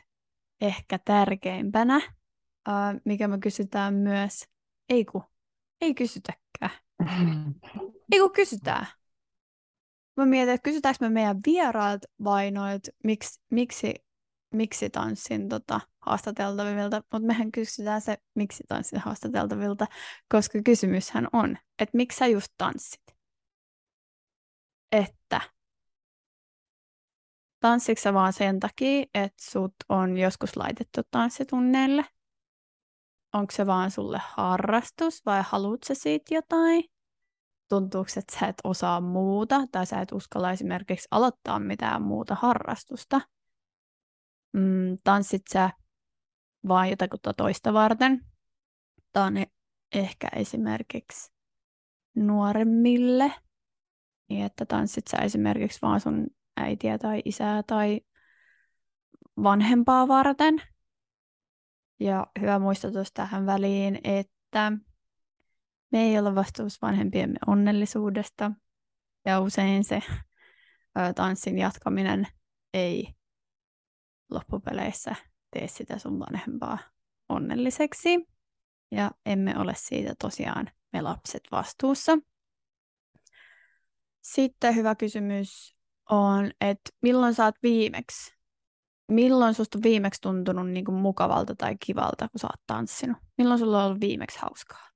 ehkä 0.61 0.99
tärkeimpänä, 1.05 2.01
mikä 3.05 3.27
me 3.27 3.39
kysytään 3.39 3.93
myös, 3.93 4.45
ei 4.89 5.05
ku, 5.05 5.23
ei 5.81 5.93
kysytäkään. 5.93 6.71
Ei 8.11 8.19
kun 8.19 8.31
kysytään. 8.31 8.87
Mä 10.17 10.25
mietin, 10.25 10.53
että 10.53 10.63
kysytäänkö 10.63 10.97
me 11.05 11.09
meidän 11.09 11.39
vierailta 11.45 12.07
vai 12.23 12.51
noit, 12.51 12.83
miksi, 13.03 13.41
miksi, 13.49 13.93
miksi 14.53 14.89
tanssin 14.89 15.49
tota, 15.49 15.79
haastateltavilta, 15.99 16.97
mutta 16.97 17.27
mehän 17.27 17.51
kysytään 17.51 18.01
se, 18.01 18.17
miksi 18.35 18.63
tanssin 18.67 18.99
haastateltavilta, 18.99 19.85
koska 20.29 20.59
kysymyshän 20.65 21.27
on, 21.33 21.57
että 21.79 21.97
miksi 21.97 22.17
sä 22.17 22.27
just 22.27 22.53
tanssit? 22.57 23.03
Että 24.91 25.41
tanssitko 27.59 28.13
vaan 28.13 28.33
sen 28.33 28.59
takia, 28.59 29.05
että 29.13 29.43
sut 29.51 29.75
on 29.89 30.17
joskus 30.17 30.57
laitettu 30.57 31.01
tanssitunneille– 31.11 32.05
onko 33.33 33.51
se 33.51 33.65
vaan 33.65 33.91
sulle 33.91 34.21
harrastus 34.23 35.25
vai 35.25 35.43
haluat 35.47 35.83
sä 35.83 35.93
siitä 35.93 36.35
jotain? 36.35 36.83
Tuntuuko, 37.71 38.09
että 38.17 38.39
sä 38.39 38.47
et 38.47 38.55
osaa 38.63 39.01
muuta 39.01 39.67
tai 39.71 39.85
sä 39.85 40.01
et 40.01 40.11
uskalla 40.11 40.51
esimerkiksi 40.51 41.07
aloittaa 41.11 41.59
mitään 41.59 42.01
muuta 42.01 42.35
harrastusta? 42.35 43.21
Mm, 44.53 44.97
tanssit 45.03 45.41
sä 45.53 45.69
vaan 46.67 46.89
jotakuta 46.89 47.33
toista 47.33 47.73
varten? 47.73 48.25
Tämä 49.11 49.25
on 49.25 49.33
ehkä 49.93 50.27
esimerkiksi 50.35 51.33
nuoremmille, 52.15 53.33
niin 54.29 54.45
että 54.45 54.65
tanssit 54.65 55.07
sä 55.07 55.17
esimerkiksi 55.17 55.79
vaan 55.81 55.99
sun 55.99 56.27
äitiä 56.57 56.97
tai 56.97 57.21
isää 57.25 57.63
tai 57.63 58.01
vanhempaa 59.43 60.07
varten. 60.07 60.61
Ja 61.99 62.27
hyvä 62.41 62.59
muistutus 62.59 63.11
tähän 63.13 63.45
väliin, 63.45 63.99
että 64.03 64.71
me 65.91 66.01
ei 66.01 66.19
ole 66.19 66.35
vastuussa 66.35 66.87
vanhempiemme 66.87 67.37
onnellisuudesta. 67.47 68.51
Ja 69.25 69.39
usein 69.39 69.83
se 69.83 70.01
ö, 70.99 71.13
tanssin 71.13 71.57
jatkaminen 71.57 72.27
ei 72.73 73.13
loppupeleissä 74.31 75.15
tee 75.51 75.67
sitä 75.67 75.97
sun 75.97 76.19
vanhempaa 76.19 76.77
onnelliseksi. 77.29 78.27
Ja 78.91 79.11
emme 79.25 79.57
ole 79.57 79.73
siitä 79.75 80.13
tosiaan 80.21 80.71
me 80.93 81.01
lapset 81.01 81.43
vastuussa. 81.51 82.17
Sitten 84.21 84.75
hyvä 84.75 84.95
kysymys 84.95 85.75
on, 86.09 86.51
että 86.61 86.89
milloin 87.01 87.33
saat 87.33 87.55
viimeksi 87.63 88.41
milloin 89.11 89.53
susta 89.53 89.77
on 89.77 89.83
viimeksi 89.83 90.21
tuntunut 90.21 90.69
niin 90.69 90.85
kuin 90.85 90.95
mukavalta 90.95 91.55
tai 91.55 91.75
kivalta, 91.85 92.29
kun 92.29 92.39
sä 92.39 92.47
oot 92.47 92.61
tanssinut? 92.67 93.17
Milloin 93.37 93.59
sulla 93.59 93.79
on 93.79 93.85
ollut 93.85 94.01
viimeksi 94.01 94.39
hauskaa? 94.39 94.90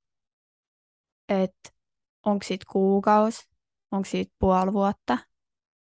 Et 1.30 1.56
onko 2.26 2.46
siitä 2.46 2.66
kuukausi? 2.72 3.50
Onko 3.92 4.06
siitä 4.06 4.36
puoli 4.40 4.74
vuotta? 4.74 5.18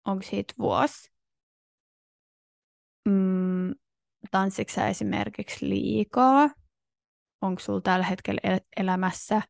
Onko 0.07 0.23
siitä 0.23 0.55
vuosi? 0.59 1.13
Mm, 3.09 3.75
tanssitko 4.31 4.75
sä 4.75 4.89
esimerkiksi 4.89 5.69
liikaa? 5.69 6.51
Onko 7.41 7.61
sulla 7.61 7.81
tällä 7.81 8.07
hetkellä 8.07 8.41
el- 8.45 8.61
elämässä 8.77 9.43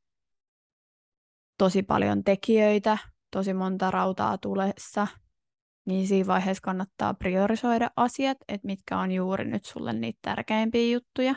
tosi 1.58 1.82
paljon 1.82 2.24
tekijöitä, 2.24 2.98
tosi 3.30 3.54
monta 3.54 3.90
rautaa 3.90 4.38
tulessa? 4.38 5.06
niin 5.84 6.06
siinä 6.08 6.26
vaiheessa 6.26 6.60
kannattaa 6.60 7.14
priorisoida 7.14 7.90
asiat, 7.96 8.38
että 8.48 8.66
mitkä 8.66 8.98
on 8.98 9.12
juuri 9.12 9.44
nyt 9.44 9.64
sulle 9.64 9.92
niitä 9.92 10.18
tärkeimpiä 10.22 10.92
juttuja. 10.92 11.34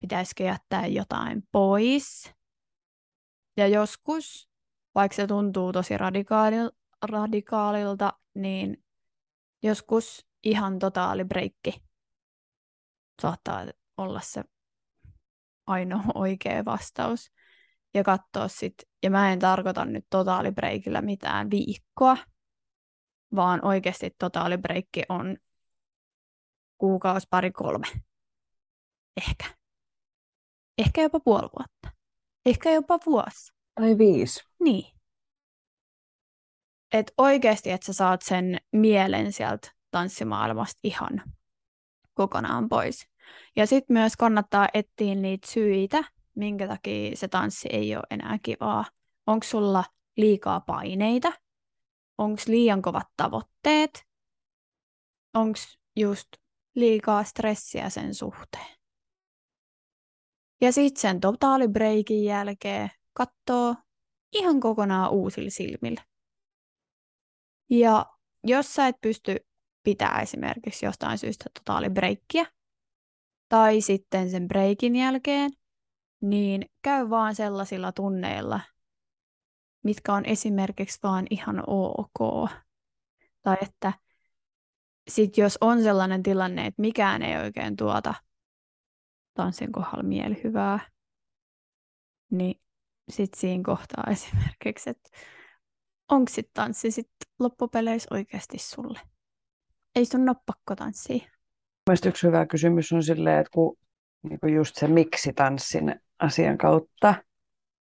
Pitäisikö 0.00 0.44
jättää 0.44 0.86
jotain 0.86 1.42
pois. 1.52 2.32
Ja 3.56 3.66
joskus, 3.66 4.48
vaikka 4.94 5.16
se 5.16 5.26
tuntuu 5.26 5.72
tosi 5.72 5.98
radikaalil, 5.98 6.70
radikaalilta, 7.02 8.12
niin 8.34 8.84
joskus 9.62 10.26
ihan 10.42 10.78
totaali 10.78 11.24
breikki 11.24 11.82
saattaa 13.22 13.66
olla 13.96 14.20
se 14.20 14.44
ainoa 15.66 16.02
oikea 16.14 16.64
vastaus. 16.64 17.30
Ja 17.94 18.04
katsoa 18.04 18.48
sit, 18.48 18.74
ja 19.02 19.10
mä 19.10 19.32
en 19.32 19.38
tarkoita 19.38 19.84
nyt 19.84 20.06
totaalibreikillä 20.10 21.02
mitään 21.02 21.50
viikkoa, 21.50 22.16
vaan 23.36 23.64
oikeasti 23.64 24.14
totaalibreikki 24.18 25.02
on 25.08 25.36
kuukausi, 26.78 27.26
pari, 27.30 27.50
kolme. 27.50 27.86
Ehkä. 29.28 29.44
Ehkä 30.78 31.02
jopa 31.02 31.20
puoli 31.20 31.48
vuotta. 31.58 32.01
Ehkä 32.46 32.70
jopa 32.70 32.98
vuosi. 33.06 33.52
Tai 33.74 33.98
viisi. 33.98 34.40
Niin. 34.60 34.92
Et 36.92 37.12
oikeasti, 37.18 37.70
että 37.70 37.86
sä 37.86 37.92
saat 37.92 38.22
sen 38.22 38.58
mielen 38.72 39.32
sieltä 39.32 39.70
tanssimaailmasta 39.90 40.80
ihan 40.84 41.22
kokonaan 42.14 42.68
pois. 42.68 43.08
Ja 43.56 43.66
sitten 43.66 43.94
myös 43.94 44.16
kannattaa 44.16 44.68
etsiä 44.74 45.14
niitä 45.14 45.48
syitä, 45.50 46.04
minkä 46.34 46.68
takia 46.68 47.16
se 47.16 47.28
tanssi 47.28 47.68
ei 47.72 47.96
ole 47.96 48.04
enää 48.10 48.38
kivaa. 48.42 48.84
Onko 49.26 49.46
sulla 49.46 49.84
liikaa 50.16 50.60
paineita? 50.60 51.32
Onko 52.18 52.42
liian 52.46 52.82
kovat 52.82 53.06
tavoitteet? 53.16 54.06
Onko 55.34 55.58
just 55.96 56.28
liikaa 56.74 57.24
stressiä 57.24 57.90
sen 57.90 58.14
suhteen? 58.14 58.81
Ja 60.62 60.72
sitten 60.72 61.00
sen 61.00 61.20
totaalibreikin 61.20 62.24
jälkeen 62.24 62.90
katsoo 63.12 63.74
ihan 64.32 64.60
kokonaan 64.60 65.10
uusilla 65.10 65.50
silmillä. 65.50 66.04
Ja 67.70 68.06
jos 68.44 68.74
sä 68.74 68.86
et 68.86 68.96
pysty 69.00 69.36
pitää 69.82 70.20
esimerkiksi 70.20 70.86
jostain 70.86 71.18
syystä 71.18 71.44
totaalibreikkiä, 71.58 72.46
tai 73.48 73.80
sitten 73.80 74.30
sen 74.30 74.48
breikin 74.48 74.96
jälkeen, 74.96 75.50
niin 76.20 76.66
käy 76.82 77.10
vaan 77.10 77.34
sellaisilla 77.34 77.92
tunneilla, 77.92 78.60
mitkä 79.84 80.12
on 80.12 80.24
esimerkiksi 80.24 80.98
vaan 81.02 81.26
ihan 81.30 81.62
ok. 81.66 82.50
Tai 83.42 83.56
että 83.62 83.92
sit 85.10 85.38
jos 85.38 85.58
on 85.60 85.82
sellainen 85.82 86.22
tilanne, 86.22 86.66
että 86.66 86.82
mikään 86.82 87.22
ei 87.22 87.36
oikein 87.36 87.76
tuota 87.76 88.14
tanssin 89.34 89.72
kohdalla 89.72 90.02
mielihyvää, 90.02 90.80
niin 92.30 92.60
sitten 93.08 93.40
siinä 93.40 93.62
kohtaa 93.66 94.04
esimerkiksi, 94.12 94.90
että 94.90 95.10
onko 96.08 96.28
sitten 96.30 96.54
tanssi 96.54 96.90
sit 96.90 97.10
loppupeleissä 97.38 98.14
oikeasti 98.14 98.58
sulle? 98.58 99.00
Ei 99.96 100.04
sun 100.04 100.28
ole 100.28 100.36
pakko 100.46 100.76
tanssia. 100.76 101.28
Mielestäni 101.88 102.10
yksi 102.10 102.26
hyvä 102.26 102.46
kysymys 102.46 102.92
on 102.92 103.02
silleen, 103.02 103.38
että 103.38 103.50
kun 103.54 103.78
niin 104.22 104.54
just 104.54 104.76
se 104.76 104.86
miksi 104.86 105.32
tanssin 105.32 106.00
asian 106.18 106.58
kautta, 106.58 107.14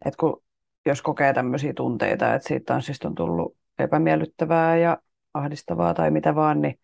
että 0.05 0.17
kun 0.19 0.43
jos 0.85 1.01
kokee 1.01 1.33
tämmöisiä 1.33 1.73
tunteita, 1.73 2.35
että 2.35 2.47
siitä 2.47 2.73
tanssista 2.73 3.07
on 3.07 3.15
tullut 3.15 3.57
epämiellyttävää 3.79 4.77
ja 4.77 4.97
ahdistavaa 5.33 5.93
tai 5.93 6.11
mitä 6.11 6.35
vaan, 6.35 6.61
niin 6.61 6.79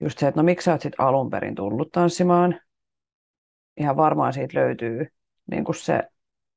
just 0.00 0.18
se, 0.18 0.28
että 0.28 0.40
no 0.40 0.44
miksi 0.44 0.64
sä 0.64 0.72
oot 0.72 0.80
sitten 0.80 1.06
alun 1.06 1.30
perin 1.30 1.54
tullut 1.54 1.92
tanssimaan, 1.92 2.60
ihan 3.76 3.96
varmaan 3.96 4.32
siitä 4.32 4.58
löytyy 4.58 5.06
niin 5.50 5.64
kuin 5.64 5.76
se, 5.76 6.02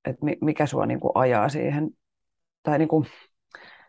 että 0.05 0.25
mikä 0.41 0.65
sua 0.65 0.85
niin 0.85 0.99
kuin 0.99 1.11
ajaa 1.15 1.49
siihen, 1.49 1.89
tai 2.63 2.77
niin 2.77 2.87
kuin, 2.87 3.05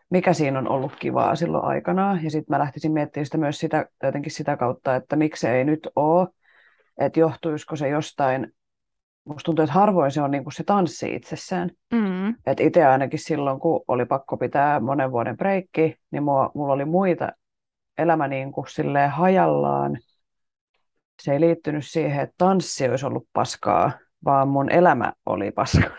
mikä 0.09 0.33
siinä 0.33 0.59
on 0.59 0.67
ollut 0.67 0.95
kivaa 0.95 1.35
silloin 1.35 1.65
aikanaan. 1.65 2.23
Ja 2.23 2.31
sitten 2.31 2.55
mä 2.55 2.59
lähtisin 2.59 2.91
miettimään 2.91 3.25
sitä 3.25 3.37
myös 3.37 3.59
sitä, 3.59 3.85
jotenkin 4.03 4.31
sitä 4.31 4.57
kautta, 4.57 4.95
että 4.95 5.15
miksi 5.15 5.41
se 5.41 5.57
ei 5.57 5.63
nyt 5.63 5.87
ole, 5.95 6.27
että 6.99 7.19
johtuisiko 7.19 7.75
se 7.75 7.89
jostain, 7.89 8.53
musta 9.25 9.45
tuntuu, 9.45 9.63
että 9.63 9.73
harvoin 9.73 10.11
se 10.11 10.21
on 10.21 10.31
niin 10.31 10.43
kuin 10.43 10.53
se 10.53 10.63
tanssi 10.63 11.15
itsessään. 11.15 11.71
Mm. 11.93 12.29
Että 12.29 12.63
itse 12.63 12.85
ainakin 12.85 13.19
silloin, 13.19 13.59
kun 13.59 13.83
oli 13.87 14.05
pakko 14.05 14.37
pitää 14.37 14.79
monen 14.79 15.11
vuoden 15.11 15.37
breikki, 15.37 15.95
niin 16.11 16.23
mulla, 16.23 16.51
mulla 16.55 16.73
oli 16.73 16.85
muita 16.85 17.31
elämä 17.97 18.27
niin 18.27 18.51
kuin 18.51 18.67
silleen 18.67 19.09
hajallaan. 19.09 19.97
Se 21.19 21.33
ei 21.33 21.39
liittynyt 21.39 21.87
siihen, 21.87 22.19
että 22.19 22.35
tanssi 22.37 22.89
olisi 22.89 23.05
ollut 23.05 23.27
paskaa, 23.33 23.91
vaan 24.25 24.47
mun 24.47 24.71
elämä 24.71 25.13
oli 25.25 25.51
paskaa. 25.51 25.89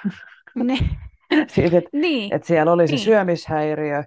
Ne. 0.55 0.79
siis, 1.55 1.75
että 1.75 1.91
Niin. 1.93 2.35
et 2.35 2.45
siellä 2.45 2.73
oli 2.73 2.89
se 2.89 2.95
Niin. 2.95 3.05
syömishäiriö, 3.05 4.05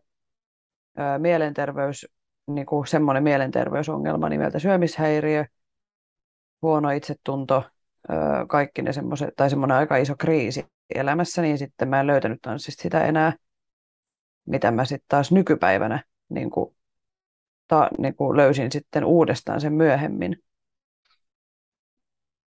mielenterveys, 1.18 2.08
niin 2.48 2.66
kuin 2.66 2.88
semmoinen 2.88 3.24
mielenterveysongelma 3.24 4.30
nimeltä 4.30 4.60
syömishäiriö, 4.60 5.46
huono 6.62 6.90
itsetunto, 6.90 7.64
kaikki 8.48 8.82
ne 8.82 8.94
semmoiset, 8.94 9.30
tai 9.36 9.50
semmoinen 9.50 9.78
aika 9.78 9.98
iso 9.98 10.16
kriisi 10.18 10.66
elämässä, 10.96 11.42
niin 11.42 11.58
sitten 11.58 11.88
mä 11.90 12.00
en 12.00 12.08
löytänyt 12.08 12.42
tanssista 12.42 12.82
sitä 12.82 13.06
enää, 13.06 13.34
mitä 14.46 14.72
mä 14.72 14.86
sitten 14.86 15.06
taas 15.08 15.32
nykypäivänä 15.32 16.04
niin 16.30 16.50
kuin, 16.50 16.76
ta, 17.68 17.90
niin 17.98 18.16
kuin 18.16 18.38
löysin 18.38 18.72
sitten 18.72 19.06
uudestaan 19.06 19.62
sen 19.62 19.74
myöhemmin. 19.74 20.38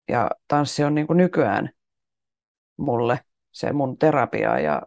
Ja 0.08 0.30
tanssi 0.48 0.84
on 0.84 0.94
niin 0.94 1.06
kuin 1.06 1.16
nykyään 1.16 1.70
mulle 2.76 3.20
se 3.52 3.72
mun 3.72 3.98
terapia 3.98 4.60
ja 4.60 4.82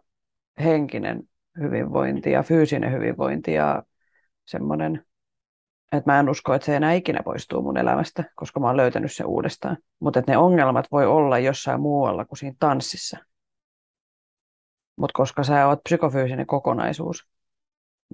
henkinen 0.60 1.22
hyvinvointi 1.60 2.30
ja 2.30 2.42
fyysinen 2.42 2.92
hyvinvointi 2.92 3.52
ja 3.52 3.82
semmoinen, 4.46 5.06
että 5.92 6.10
mä 6.10 6.20
en 6.20 6.28
usko, 6.28 6.54
että 6.54 6.66
se 6.66 6.76
enää 6.76 6.92
ikinä 6.92 7.22
poistuu 7.22 7.62
mun 7.62 7.76
elämästä, 7.76 8.24
koska 8.34 8.60
mä 8.60 8.66
oon 8.66 8.76
löytänyt 8.76 9.12
sen 9.12 9.26
uudestaan. 9.26 9.76
Mutta 10.00 10.22
ne 10.26 10.36
ongelmat 10.36 10.86
voi 10.92 11.06
olla 11.06 11.38
jossain 11.38 11.80
muualla 11.80 12.24
kuin 12.24 12.38
siinä 12.38 12.56
tanssissa. 12.58 13.18
Mutta 14.96 15.12
koska 15.16 15.44
sä 15.44 15.66
oot 15.66 15.84
psykofyysinen 15.84 16.46
kokonaisuus, 16.46 17.28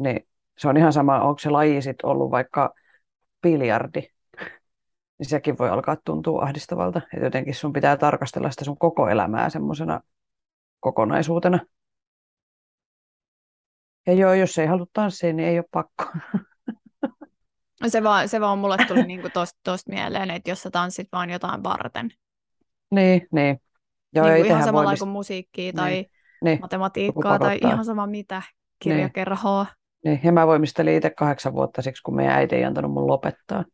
niin 0.01 0.29
se 0.59 0.69
on 0.69 0.77
ihan 0.77 0.93
sama, 0.93 1.21
onko 1.21 1.39
se 1.39 1.51
laji 1.51 1.83
sit 1.83 1.97
ollut 2.03 2.31
vaikka 2.31 2.75
biljardi, 3.43 4.09
niin 5.19 5.29
sekin 5.29 5.59
voi 5.59 5.71
alkaa 5.71 5.97
tuntua 6.05 6.43
ahdistavalta. 6.43 6.99
Että 7.13 7.27
jotenkin 7.27 7.55
sun 7.55 7.73
pitää 7.73 7.97
tarkastella 7.97 8.51
sitä 8.51 8.65
sun 8.65 8.79
koko 8.79 9.09
elämää 9.09 9.51
semmoisena 9.51 10.01
kokonaisuutena. 10.81 11.59
Ja 14.07 14.13
joo, 14.13 14.35
jos 14.35 14.59
ei 14.59 14.67
halua 14.67 14.87
tanssia, 14.93 15.33
niin 15.33 15.49
ei 15.49 15.59
ole 15.59 15.67
pakko. 15.71 16.05
Se 17.89 18.03
vaan, 18.03 18.29
se 18.29 18.41
vaan 18.41 18.59
mulle 18.59 18.77
tuli 18.89 19.03
niinku 19.03 19.29
tosta, 19.33 19.61
tosta 19.65 19.93
mieleen, 19.93 20.31
että 20.31 20.51
jos 20.51 20.63
sä 20.63 20.71
tanssit 20.71 21.09
vaan 21.13 21.31
jotain 21.31 21.63
varten. 21.63 22.11
niin, 22.91 23.27
niin. 23.33 23.61
Joo, 24.15 24.27
niin 24.27 24.47
ihan 24.47 24.65
samalla 24.65 24.91
voi 24.91 24.97
kuin 24.97 25.09
musiikkia 25.09 25.73
tai 25.73 25.91
Niin, 25.91 26.07
niin, 26.45 26.59
matematiikkaa 26.61 27.39
tai 27.39 27.59
ihan 27.63 27.85
sama 27.85 28.07
mitä, 28.07 28.43
kirjakerhoa. 28.79 29.67
niin. 30.05 30.21
Ja 30.25 30.33
mä 30.33 30.47
voimistelin 30.47 30.95
itse 30.95 31.11
kahdeksan 31.11 31.53
vuotta 31.53 31.83
siksi, 31.83 32.03
kun 32.03 32.17
meidän 32.17 32.35
äiti 32.35 32.57
ei 32.57 32.65
antanut 32.65 32.93
mun 32.93 33.07
lopettaa. 33.07 33.65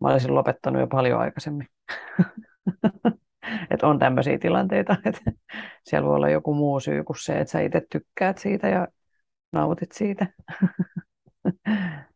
Mä 0.00 0.08
olisin 0.08 0.34
lopettanut 0.34 0.80
jo 0.80 0.86
paljon 0.86 1.20
aikaisemmin. 1.20 1.68
että 3.70 3.86
on 3.86 3.98
tämmöisiä 3.98 4.38
tilanteita, 4.38 4.96
että 5.04 5.32
siellä 5.84 6.08
voi 6.08 6.16
olla 6.16 6.28
joku 6.28 6.54
muu 6.54 6.80
syy 6.80 7.04
kuin 7.04 7.16
se, 7.20 7.40
että 7.40 7.52
sä 7.52 7.60
itse 7.60 7.82
tykkäät 7.90 8.38
siitä 8.38 8.68
ja 8.68 8.88
nautit 9.52 9.92
siitä. 9.92 10.26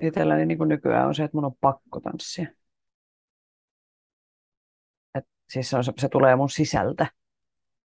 Itselläni 0.00 0.46
niin 0.46 0.58
kuin 0.58 0.68
nykyään 0.68 1.08
on 1.08 1.14
se, 1.14 1.24
että 1.24 1.36
mun 1.36 1.44
on 1.44 1.56
pakko 1.60 2.00
tanssia. 2.00 2.48
Et 5.14 5.24
siis 5.50 5.70
se, 5.70 5.76
on, 5.76 5.84
se, 5.84 6.08
tulee 6.08 6.36
mun 6.36 6.50
sisältä, 6.50 7.06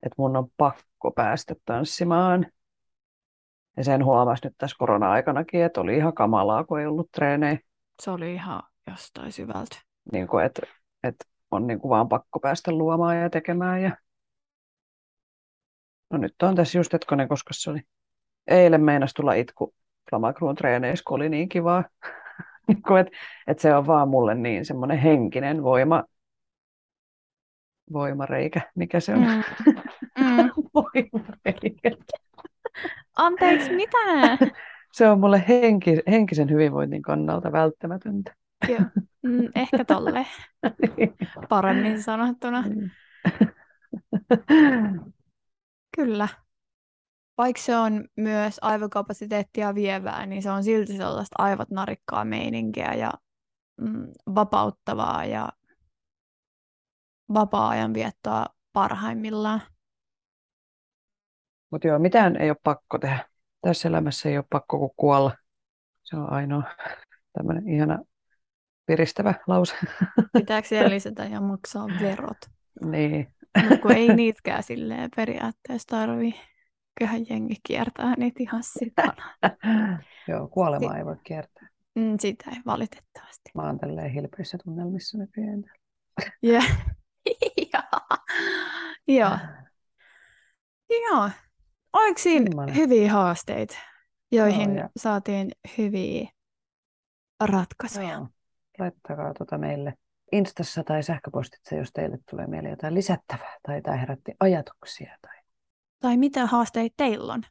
että 0.02 0.14
mun 0.18 0.36
on 0.36 0.48
pakko 0.56 1.10
päästä 1.10 1.54
tanssimaan. 1.64 2.46
Ja 3.76 3.84
sen 3.84 4.04
huomasi 4.04 4.46
nyt 4.46 4.54
tässä 4.58 4.76
korona-aikanakin, 4.78 5.64
että 5.64 5.80
oli 5.80 5.96
ihan 5.96 6.14
kamalaa, 6.14 6.64
kun 6.64 6.80
ei 6.80 6.86
ollut 6.86 7.10
treenejä. 7.12 7.58
Se 8.00 8.10
oli 8.10 8.34
ihan 8.34 8.62
jostain 8.86 9.32
syvältä. 9.32 9.76
Niin 10.12 10.28
kuin, 10.28 10.44
että, 10.44 10.62
että 11.02 11.24
on 11.50 11.66
niin 11.66 11.80
kuin 11.80 11.90
vaan 11.90 12.08
pakko 12.08 12.40
päästä 12.40 12.72
luomaan 12.72 13.20
ja 13.20 13.30
tekemään. 13.30 13.82
Ja... 13.82 13.96
No 16.10 16.18
nyt 16.18 16.34
on 16.42 16.56
tässä 16.56 16.78
just 16.78 16.92
hetkonen, 16.92 17.28
koska 17.28 17.54
se 17.54 17.70
oli. 17.70 17.80
Eilen 18.46 18.82
meinas 18.84 19.14
tulla 19.14 19.32
itku 19.32 19.74
Flamacruun 20.10 20.54
treeneissä, 20.54 21.02
kun 21.06 21.16
oli 21.16 21.28
niin 21.28 21.48
kivaa. 21.48 21.84
Niin 22.68 22.82
kuin, 22.82 23.00
että, 23.00 23.18
että 23.46 23.62
se 23.62 23.74
on 23.74 23.86
vaan 23.86 24.08
mulle 24.08 24.34
niin 24.34 24.64
semmoinen 24.64 24.98
henkinen 24.98 25.62
voima, 25.62 26.04
voimareikä, 27.92 28.60
mikä 28.74 29.00
se 29.00 29.14
on. 29.14 29.20
Mm. 29.20 29.42
Mm. 30.18 30.50
Voimareikä. 30.74 31.90
Anteeksi, 33.16 33.72
mitä? 33.72 33.98
se 34.92 35.08
on 35.08 35.20
mulle 35.20 35.44
henki, 35.48 35.90
henkisen 36.10 36.50
hyvinvoinnin 36.50 37.02
kannalta 37.02 37.52
välttämätöntä. 37.52 38.34
Joo. 38.68 38.80
Mm, 39.22 39.48
ehkä 39.54 39.84
tolle. 39.84 40.26
Paremmin 41.48 42.02
sanottuna. 42.02 42.62
Niin. 42.62 42.90
Kyllä. 45.96 46.28
Vaikka 47.38 47.62
se 47.62 47.76
on 47.76 48.04
myös 48.16 48.58
aivokapasiteettia 48.62 49.74
vievää, 49.74 50.26
niin 50.26 50.42
se 50.42 50.50
on 50.50 50.64
silti 50.64 50.96
sellaista 50.96 51.34
aivot 51.38 51.70
narikkaa 51.70 52.24
meininkiä 52.24 52.94
ja 52.94 53.10
mm, 53.80 54.06
vapauttavaa 54.34 55.24
ja 55.24 55.48
vapaa-ajan 57.34 57.94
viettoa 57.94 58.46
parhaimmillaan. 58.72 59.60
Mutta 61.70 61.88
joo, 61.88 61.98
mitään 61.98 62.36
ei 62.36 62.50
ole 62.50 62.56
pakko 62.64 62.98
tehdä. 62.98 63.29
Tässä 63.62 63.88
elämässä 63.88 64.28
ei 64.28 64.36
ole 64.36 64.44
pakko 64.50 64.78
kuin 64.78 64.90
kuolla. 64.96 65.36
Se 66.02 66.16
on 66.16 66.32
ainoa 66.32 66.62
tämmöinen 67.32 67.68
ihana 67.68 67.98
piristävä 68.86 69.34
lause. 69.46 69.74
Pitääkö 70.32 70.68
siellä 70.68 70.90
lisätä 70.90 71.24
ja 71.24 71.40
maksaa 71.40 71.86
verot? 72.00 72.38
niin. 72.82 73.34
Mutta 73.62 73.76
kun 73.78 73.92
ei 73.92 74.14
niitäkään 74.14 74.62
silleen 74.62 75.10
periaatteessa 75.16 75.88
tarvii. 75.88 76.34
Kyllähän 76.98 77.26
jengi 77.30 77.54
kiertää 77.66 78.14
niitä 78.16 78.42
ihan 78.42 78.62
sikana. 78.62 79.34
joo, 80.28 80.48
kuolema 80.48 80.96
ei 80.96 81.04
voi 81.04 81.16
kiertää. 81.24 81.68
Mm, 81.94 82.16
sitä 82.20 82.50
ei 82.50 82.62
valitettavasti. 82.66 83.50
Mä 83.54 83.62
oon 83.62 83.78
tälleen 83.78 84.10
hilpeissä 84.10 84.58
tunnelmissa 84.64 85.18
nykyään. 85.18 85.64
Yeah. 86.44 86.66
Joo. 89.08 89.38
Joo. 90.88 91.30
Oliko 91.92 92.18
siinä 92.18 92.46
Semmoinen. 92.48 92.76
hyviä 92.76 93.12
haasteita, 93.12 93.76
joihin 94.32 94.76
Joo, 94.76 94.88
saatiin 94.96 95.50
hyviä 95.78 96.28
ratkaisuja? 97.44 98.10
Joo. 98.10 98.28
Laittakaa 98.78 99.34
tuota 99.34 99.58
meille 99.58 99.94
Instassa 100.32 100.84
tai 100.84 101.02
sähköpostitse, 101.02 101.76
jos 101.76 101.92
teille 101.92 102.18
tulee 102.30 102.46
mieleen 102.46 102.70
jotain 102.70 102.94
lisättävää 102.94 103.56
tai 103.62 103.82
tämä 103.82 103.96
herätti 103.96 104.32
ajatuksia. 104.40 105.16
Tai... 105.22 105.36
Tai 106.00 106.16
mitä 106.16 106.46
haasteita 106.46 106.94
teillä 106.96 107.32
on? 107.32 107.42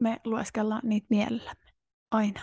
Me 0.00 0.16
lueskellaan 0.24 0.82
niitä 0.84 1.06
mielellämme. 1.10 1.70
Aina. 2.10 2.40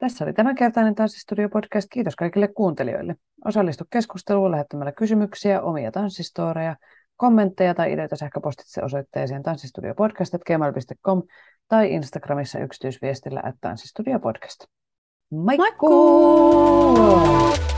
Tässä 0.00 0.24
oli 0.24 0.32
tämänkertainen 0.32 0.94
Tanssistudio 0.94 1.48
podcast. 1.48 1.88
Kiitos 1.90 2.16
kaikille 2.16 2.48
kuuntelijoille. 2.48 3.16
Osallistu 3.44 3.84
keskusteluun 3.90 4.50
lähettämällä 4.50 4.92
kysymyksiä, 4.92 5.62
omia 5.62 5.92
tanssistoreja, 5.92 6.76
kommentteja 7.18 7.74
tai 7.74 7.92
ideoita 7.92 8.16
sähköpostitse 8.16 8.82
osoitteeseen 8.82 9.42
tanssistudiopodcast.gmail.com 9.42 11.22
tai 11.68 11.92
Instagramissa 11.92 12.58
yksityisviestillä 12.58 13.40
at 13.44 13.54
tanssistudiopodcast. 13.60 14.64
Moikkuu! 15.30 15.58
Moikkuu! 16.96 17.77